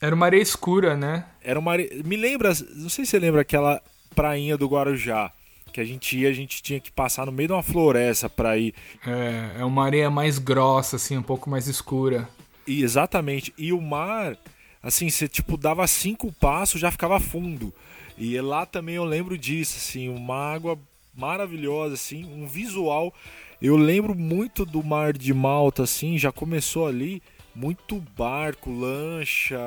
Era 0.00 0.14
uma 0.14 0.26
areia 0.26 0.42
escura, 0.42 0.96
né? 0.96 1.24
Era 1.42 1.58
uma 1.58 1.72
areia... 1.72 1.90
Me 2.04 2.16
lembra, 2.16 2.50
não 2.74 2.88
sei 2.88 3.04
se 3.04 3.12
você 3.12 3.18
lembra 3.18 3.40
aquela 3.40 3.80
prainha 4.14 4.56
do 4.56 4.66
Guarujá, 4.66 5.32
que 5.72 5.80
a 5.80 5.84
gente 5.84 6.16
ia, 6.18 6.28
a 6.28 6.32
gente 6.32 6.62
tinha 6.62 6.78
que 6.78 6.90
passar 6.90 7.26
no 7.26 7.32
meio 7.32 7.48
de 7.48 7.52
uma 7.52 7.62
floresta 7.62 8.28
para 8.30 8.56
ir. 8.56 8.74
É, 9.06 9.60
é 9.60 9.64
uma 9.64 9.84
areia 9.84 10.10
mais 10.10 10.38
grossa, 10.38 10.96
assim, 10.96 11.16
um 11.16 11.22
pouco 11.22 11.50
mais 11.50 11.66
escura. 11.66 12.28
E, 12.66 12.82
exatamente. 12.82 13.52
E 13.58 13.72
o 13.72 13.80
mar, 13.80 14.36
assim, 14.82 15.10
você 15.10 15.26
tipo 15.26 15.56
dava 15.56 15.86
cinco 15.86 16.32
passos, 16.32 16.80
já 16.80 16.90
ficava 16.90 17.18
fundo. 17.18 17.72
E 18.16 18.40
lá 18.40 18.64
também 18.64 18.94
eu 18.94 19.04
lembro 19.04 19.36
disso, 19.36 19.76
assim, 19.76 20.08
uma 20.08 20.54
água 20.54 20.78
maravilhosa, 21.14 21.94
assim, 21.94 22.24
um 22.24 22.46
visual. 22.46 23.12
Eu 23.60 23.76
lembro 23.76 24.14
muito 24.14 24.64
do 24.64 24.82
mar 24.82 25.12
de 25.12 25.34
Malta, 25.34 25.82
assim, 25.84 26.18
já 26.18 26.30
começou 26.30 26.86
ali 26.86 27.22
muito 27.54 28.02
barco, 28.16 28.70
lancha, 28.70 29.58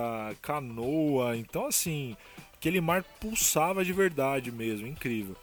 canoa. 0.42 1.38
Então, 1.38 1.68
assim, 1.68 2.16
aquele 2.58 2.82
mar 2.82 3.04
pulsava 3.20 3.86
de 3.86 3.94
verdade 3.94 4.52
mesmo, 4.52 4.88
incrível. 4.88 5.36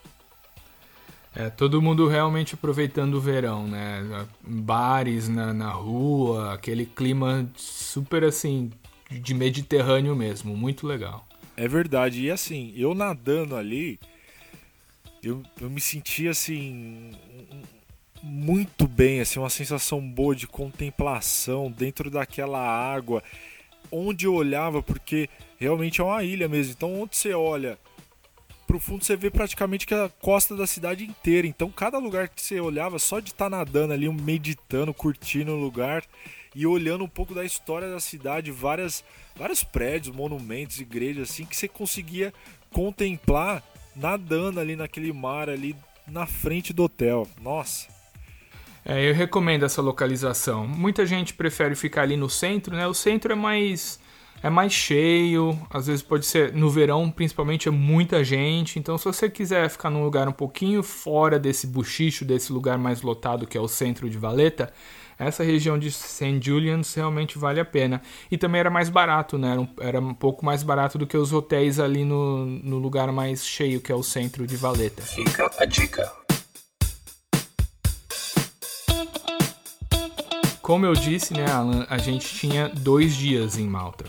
É, 1.34 1.50
todo 1.50 1.82
mundo 1.82 2.06
realmente 2.06 2.54
aproveitando 2.54 3.14
o 3.14 3.20
verão, 3.20 3.66
né? 3.66 4.26
Bares 4.40 5.28
na, 5.28 5.52
na 5.52 5.70
rua, 5.70 6.54
aquele 6.54 6.86
clima 6.86 7.50
super 7.56 8.22
assim, 8.22 8.70
de 9.10 9.34
Mediterrâneo 9.34 10.14
mesmo, 10.14 10.56
muito 10.56 10.86
legal. 10.86 11.26
É 11.56 11.66
verdade, 11.66 12.22
e 12.22 12.30
assim, 12.30 12.72
eu 12.76 12.94
nadando 12.94 13.56
ali, 13.56 13.98
eu, 15.22 15.42
eu 15.60 15.70
me 15.70 15.80
sentia 15.80 16.30
assim, 16.30 17.12
muito 18.22 18.86
bem, 18.86 19.20
assim, 19.20 19.38
uma 19.38 19.50
sensação 19.50 20.00
boa 20.00 20.34
de 20.34 20.46
contemplação 20.46 21.70
dentro 21.70 22.10
daquela 22.10 22.60
água, 22.60 23.22
onde 23.90 24.26
eu 24.26 24.34
olhava, 24.34 24.82
porque 24.82 25.28
realmente 25.64 26.00
é 26.00 26.04
uma 26.04 26.22
ilha 26.22 26.48
mesmo, 26.48 26.72
então 26.72 27.02
onde 27.02 27.16
você 27.16 27.34
olha 27.34 27.78
pro 28.66 28.80
fundo 28.80 29.04
você 29.04 29.16
vê 29.16 29.30
praticamente 29.30 29.86
que 29.86 29.94
a 29.94 30.10
costa 30.20 30.56
da 30.56 30.66
cidade 30.66 31.04
inteira. 31.04 31.46
Então 31.46 31.70
cada 31.70 31.98
lugar 31.98 32.28
que 32.28 32.42
você 32.42 32.60
olhava, 32.60 32.98
só 32.98 33.20
de 33.20 33.30
estar 33.30 33.50
tá 33.50 33.56
nadando 33.56 33.92
ali, 33.92 34.08
meditando, 34.08 34.92
curtindo 34.92 35.52
o 35.52 35.60
lugar 35.60 36.02
e 36.54 36.66
olhando 36.66 37.04
um 37.04 37.08
pouco 37.08 37.34
da 37.34 37.44
história 37.44 37.90
da 37.90 38.00
cidade, 38.00 38.50
várias, 38.50 39.04
vários 39.36 39.62
prédios, 39.62 40.14
monumentos, 40.14 40.80
igrejas 40.80 41.30
assim 41.30 41.44
que 41.44 41.56
você 41.56 41.68
conseguia 41.68 42.32
contemplar 42.72 43.62
nadando 43.94 44.58
ali 44.58 44.76
naquele 44.76 45.12
mar 45.12 45.48
ali 45.48 45.76
na 46.06 46.26
frente 46.26 46.72
do 46.72 46.84
hotel. 46.84 47.28
Nossa. 47.40 47.88
É, 48.84 49.08
eu 49.08 49.14
recomendo 49.14 49.64
essa 49.64 49.80
localização. 49.80 50.66
Muita 50.66 51.06
gente 51.06 51.32
prefere 51.32 51.74
ficar 51.74 52.02
ali 52.02 52.16
no 52.16 52.28
centro, 52.28 52.76
né? 52.76 52.86
O 52.86 52.92
centro 52.92 53.32
é 53.32 53.36
mais 53.36 53.98
é 54.44 54.50
mais 54.50 54.74
cheio, 54.74 55.58
às 55.70 55.86
vezes 55.86 56.02
pode 56.02 56.26
ser 56.26 56.52
no 56.52 56.68
verão, 56.68 57.10
principalmente 57.10 57.66
é 57.66 57.70
muita 57.70 58.22
gente. 58.22 58.78
Então, 58.78 58.98
se 58.98 59.06
você 59.06 59.30
quiser 59.30 59.70
ficar 59.70 59.88
num 59.88 60.04
lugar 60.04 60.28
um 60.28 60.32
pouquinho 60.32 60.82
fora 60.82 61.38
desse 61.38 61.66
buchicho, 61.66 62.26
desse 62.26 62.52
lugar 62.52 62.76
mais 62.76 63.00
lotado 63.00 63.46
que 63.46 63.56
é 63.56 63.60
o 63.60 63.66
centro 63.66 64.08
de 64.10 64.18
Valeta, 64.18 64.70
essa 65.18 65.42
região 65.42 65.78
de 65.78 65.90
St. 65.90 66.38
Julian's 66.42 66.92
realmente 66.92 67.38
vale 67.38 67.58
a 67.58 67.64
pena. 67.64 68.02
E 68.30 68.36
também 68.36 68.60
era 68.60 68.68
mais 68.68 68.90
barato, 68.90 69.38
né? 69.38 69.52
Era 69.52 69.60
um, 69.62 69.68
era 69.80 70.00
um 70.00 70.12
pouco 70.12 70.44
mais 70.44 70.62
barato 70.62 70.98
do 70.98 71.06
que 71.06 71.16
os 71.16 71.32
hotéis 71.32 71.80
ali 71.80 72.04
no, 72.04 72.44
no 72.44 72.76
lugar 72.76 73.10
mais 73.12 73.46
cheio 73.46 73.80
que 73.80 73.90
é 73.90 73.94
o 73.94 74.02
centro 74.02 74.46
de 74.46 74.56
Valeta. 74.56 75.00
Fica 75.00 75.50
a 75.58 75.64
dica. 75.64 76.12
Como 80.60 80.84
eu 80.84 80.92
disse, 80.92 81.32
né, 81.32 81.50
Alan, 81.50 81.86
a 81.88 81.96
gente 81.96 82.26
tinha 82.34 82.68
dois 82.68 83.16
dias 83.16 83.56
em 83.56 83.66
Malta. 83.66 84.04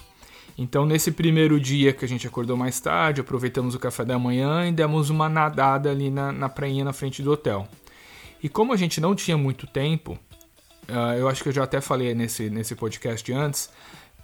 Então, 0.58 0.86
nesse 0.86 1.12
primeiro 1.12 1.60
dia 1.60 1.92
que 1.92 2.06
a 2.06 2.08
gente 2.08 2.26
acordou 2.26 2.56
mais 2.56 2.80
tarde, 2.80 3.20
aproveitamos 3.20 3.76
o 3.76 3.80
café 3.80 4.06
da 4.06 4.18
manhã 4.18 4.68
e 4.68 4.72
demos 4.72 5.10
uma 5.10 5.28
nadada 5.28 5.92
ali 5.92 6.10
na, 6.10 6.32
na 6.32 6.48
prainha 6.48 6.86
na 6.86 6.94
frente 6.94 7.22
do 7.22 7.32
hotel. 7.32 7.68
E 8.42 8.48
como 8.48 8.72
a 8.72 8.78
gente 8.78 9.02
não 9.02 9.14
tinha 9.14 9.38
muito 9.38 9.68
tempo, 9.68 10.18
uh, 10.88 11.14
eu 11.18 11.28
acho 11.28 11.44
que 11.44 11.50
eu 11.50 11.54
já 11.54 11.64
até 11.64 11.82
falei 11.82 12.14
nesse, 12.14 12.50
nesse 12.50 12.74
podcast 12.74 13.34
antes, 13.34 13.70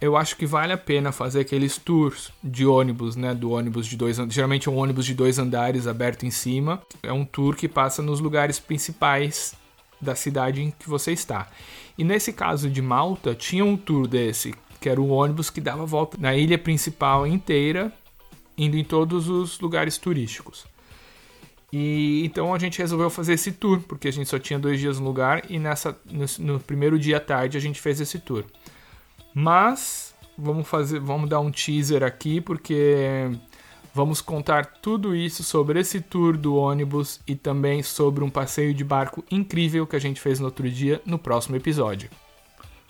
eu 0.00 0.16
acho 0.16 0.36
que 0.36 0.46
vale 0.46 0.72
a 0.72 0.78
pena 0.78 1.12
fazer 1.12 1.40
aqueles 1.40 1.76
tours 1.76 2.32
de 2.42 2.66
ônibus, 2.66 3.14
né? 3.14 3.34
Do 3.34 3.52
ônibus 3.52 3.86
de 3.86 3.96
dois 3.96 4.16
geralmente 4.30 4.68
é 4.68 4.72
um 4.72 4.76
ônibus 4.76 5.06
de 5.06 5.14
dois 5.14 5.38
andares 5.38 5.86
aberto 5.86 6.26
em 6.26 6.30
cima. 6.30 6.82
É 7.02 7.12
um 7.12 7.24
tour 7.24 7.54
que 7.54 7.68
passa 7.68 8.02
nos 8.02 8.18
lugares 8.18 8.58
principais 8.58 9.54
da 10.00 10.16
cidade 10.16 10.60
em 10.60 10.72
que 10.72 10.88
você 10.88 11.12
está. 11.12 11.48
E 11.96 12.02
nesse 12.02 12.32
caso 12.32 12.68
de 12.68 12.82
Malta, 12.82 13.32
tinha 13.32 13.64
um 13.64 13.76
tour 13.76 14.08
desse 14.08 14.52
que 14.82 14.88
era 14.88 15.00
o 15.00 15.10
ônibus 15.10 15.48
que 15.48 15.60
dava 15.60 15.86
volta 15.86 16.18
na 16.20 16.34
ilha 16.34 16.58
principal 16.58 17.24
inteira, 17.24 17.92
indo 18.58 18.76
em 18.76 18.82
todos 18.82 19.28
os 19.28 19.60
lugares 19.60 19.96
turísticos. 19.96 20.66
E 21.72 22.22
então 22.26 22.52
a 22.52 22.58
gente 22.58 22.78
resolveu 22.80 23.08
fazer 23.08 23.34
esse 23.34 23.52
tour, 23.52 23.80
porque 23.80 24.08
a 24.08 24.12
gente 24.12 24.28
só 24.28 24.40
tinha 24.40 24.58
dois 24.58 24.80
dias 24.80 24.98
no 24.98 25.06
lugar 25.06 25.44
e 25.48 25.58
nessa 25.58 25.96
no, 26.04 26.26
no 26.40 26.60
primeiro 26.60 26.98
dia 26.98 27.18
à 27.18 27.20
tarde 27.20 27.56
a 27.56 27.60
gente 27.60 27.80
fez 27.80 28.00
esse 28.00 28.18
tour. 28.18 28.44
Mas 29.32 30.14
vamos 30.36 30.66
fazer, 30.66 30.98
vamos 30.98 31.30
dar 31.30 31.38
um 31.38 31.50
teaser 31.50 32.02
aqui 32.02 32.40
porque 32.40 33.30
vamos 33.94 34.20
contar 34.20 34.66
tudo 34.66 35.14
isso 35.14 35.44
sobre 35.44 35.78
esse 35.78 36.00
tour 36.00 36.36
do 36.36 36.56
ônibus 36.56 37.20
e 37.26 37.36
também 37.36 37.84
sobre 37.84 38.24
um 38.24 38.28
passeio 38.28 38.74
de 38.74 38.82
barco 38.82 39.24
incrível 39.30 39.86
que 39.86 39.94
a 39.94 40.00
gente 40.00 40.20
fez 40.20 40.40
no 40.40 40.46
outro 40.46 40.68
dia 40.68 41.00
no 41.06 41.20
próximo 41.20 41.56
episódio. 41.56 42.10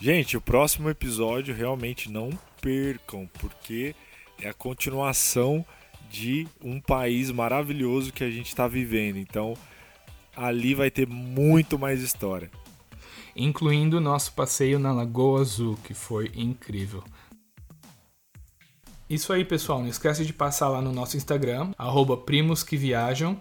Gente, 0.03 0.37
o 0.37 0.41
próximo 0.41 0.91
episódio 0.91 1.55
realmente 1.55 2.11
não 2.11 2.37
percam, 2.61 3.31
porque 3.35 3.95
é 4.41 4.49
a 4.49 4.53
continuação 4.53 5.65
de 6.11 6.49
um 6.61 6.81
país 6.81 7.31
maravilhoso 7.31 8.13
que 8.13 8.25
a 8.25 8.29
gente 8.29 8.49
está 8.49 8.67
vivendo. 8.67 9.17
Então, 9.17 9.57
ali 10.35 10.75
vai 10.75 10.91
ter 10.91 11.07
muito 11.07 11.79
mais 11.79 12.03
história. 12.03 12.51
Incluindo 13.37 13.99
o 13.99 14.01
nosso 14.01 14.33
passeio 14.33 14.77
na 14.77 14.91
Lagoa 14.91 15.41
Azul, 15.41 15.79
que 15.85 15.95
foi 15.95 16.33
incrível. 16.35 17.05
Isso 19.09 19.33
aí, 19.33 19.45
pessoal. 19.45 19.83
Não 19.83 19.89
esquece 19.89 20.27
de 20.27 20.33
passar 20.33 20.69
lá 20.69 20.83
no 20.83 20.93
nosso 20.93 21.17
Instagram, 21.17 21.71
primos 22.27 22.65
que 22.65 22.77
viajam. 22.77 23.41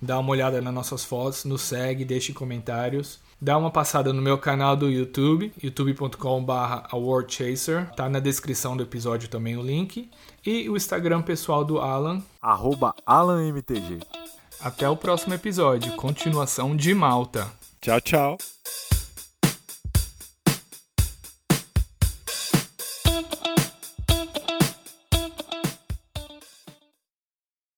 Dá 0.00 0.20
uma 0.20 0.30
olhada 0.30 0.62
nas 0.62 0.72
nossas 0.72 1.04
fotos, 1.04 1.44
nos 1.44 1.62
segue, 1.62 2.04
deixe 2.04 2.32
comentários. 2.32 3.25
Dá 3.40 3.56
uma 3.58 3.70
passada 3.70 4.12
no 4.12 4.22
meu 4.22 4.38
canal 4.38 4.76
do 4.76 4.90
YouTube, 4.90 5.52
youtube.com/awardchaser. 5.62 7.94
Tá 7.94 8.08
na 8.08 8.18
descrição 8.18 8.76
do 8.76 8.82
episódio 8.82 9.28
também 9.28 9.56
o 9.56 9.62
link 9.62 10.10
e 10.44 10.68
o 10.68 10.76
Instagram 10.76 11.22
pessoal 11.22 11.64
do 11.64 11.78
Alan, 11.78 12.20
@alanmtg. 13.04 14.00
Até 14.60 14.88
o 14.88 14.96
próximo 14.96 15.34
episódio, 15.34 15.94
continuação 15.96 16.74
de 16.74 16.94
Malta. 16.94 17.46
Tchau, 17.80 18.00
tchau. 18.00 18.38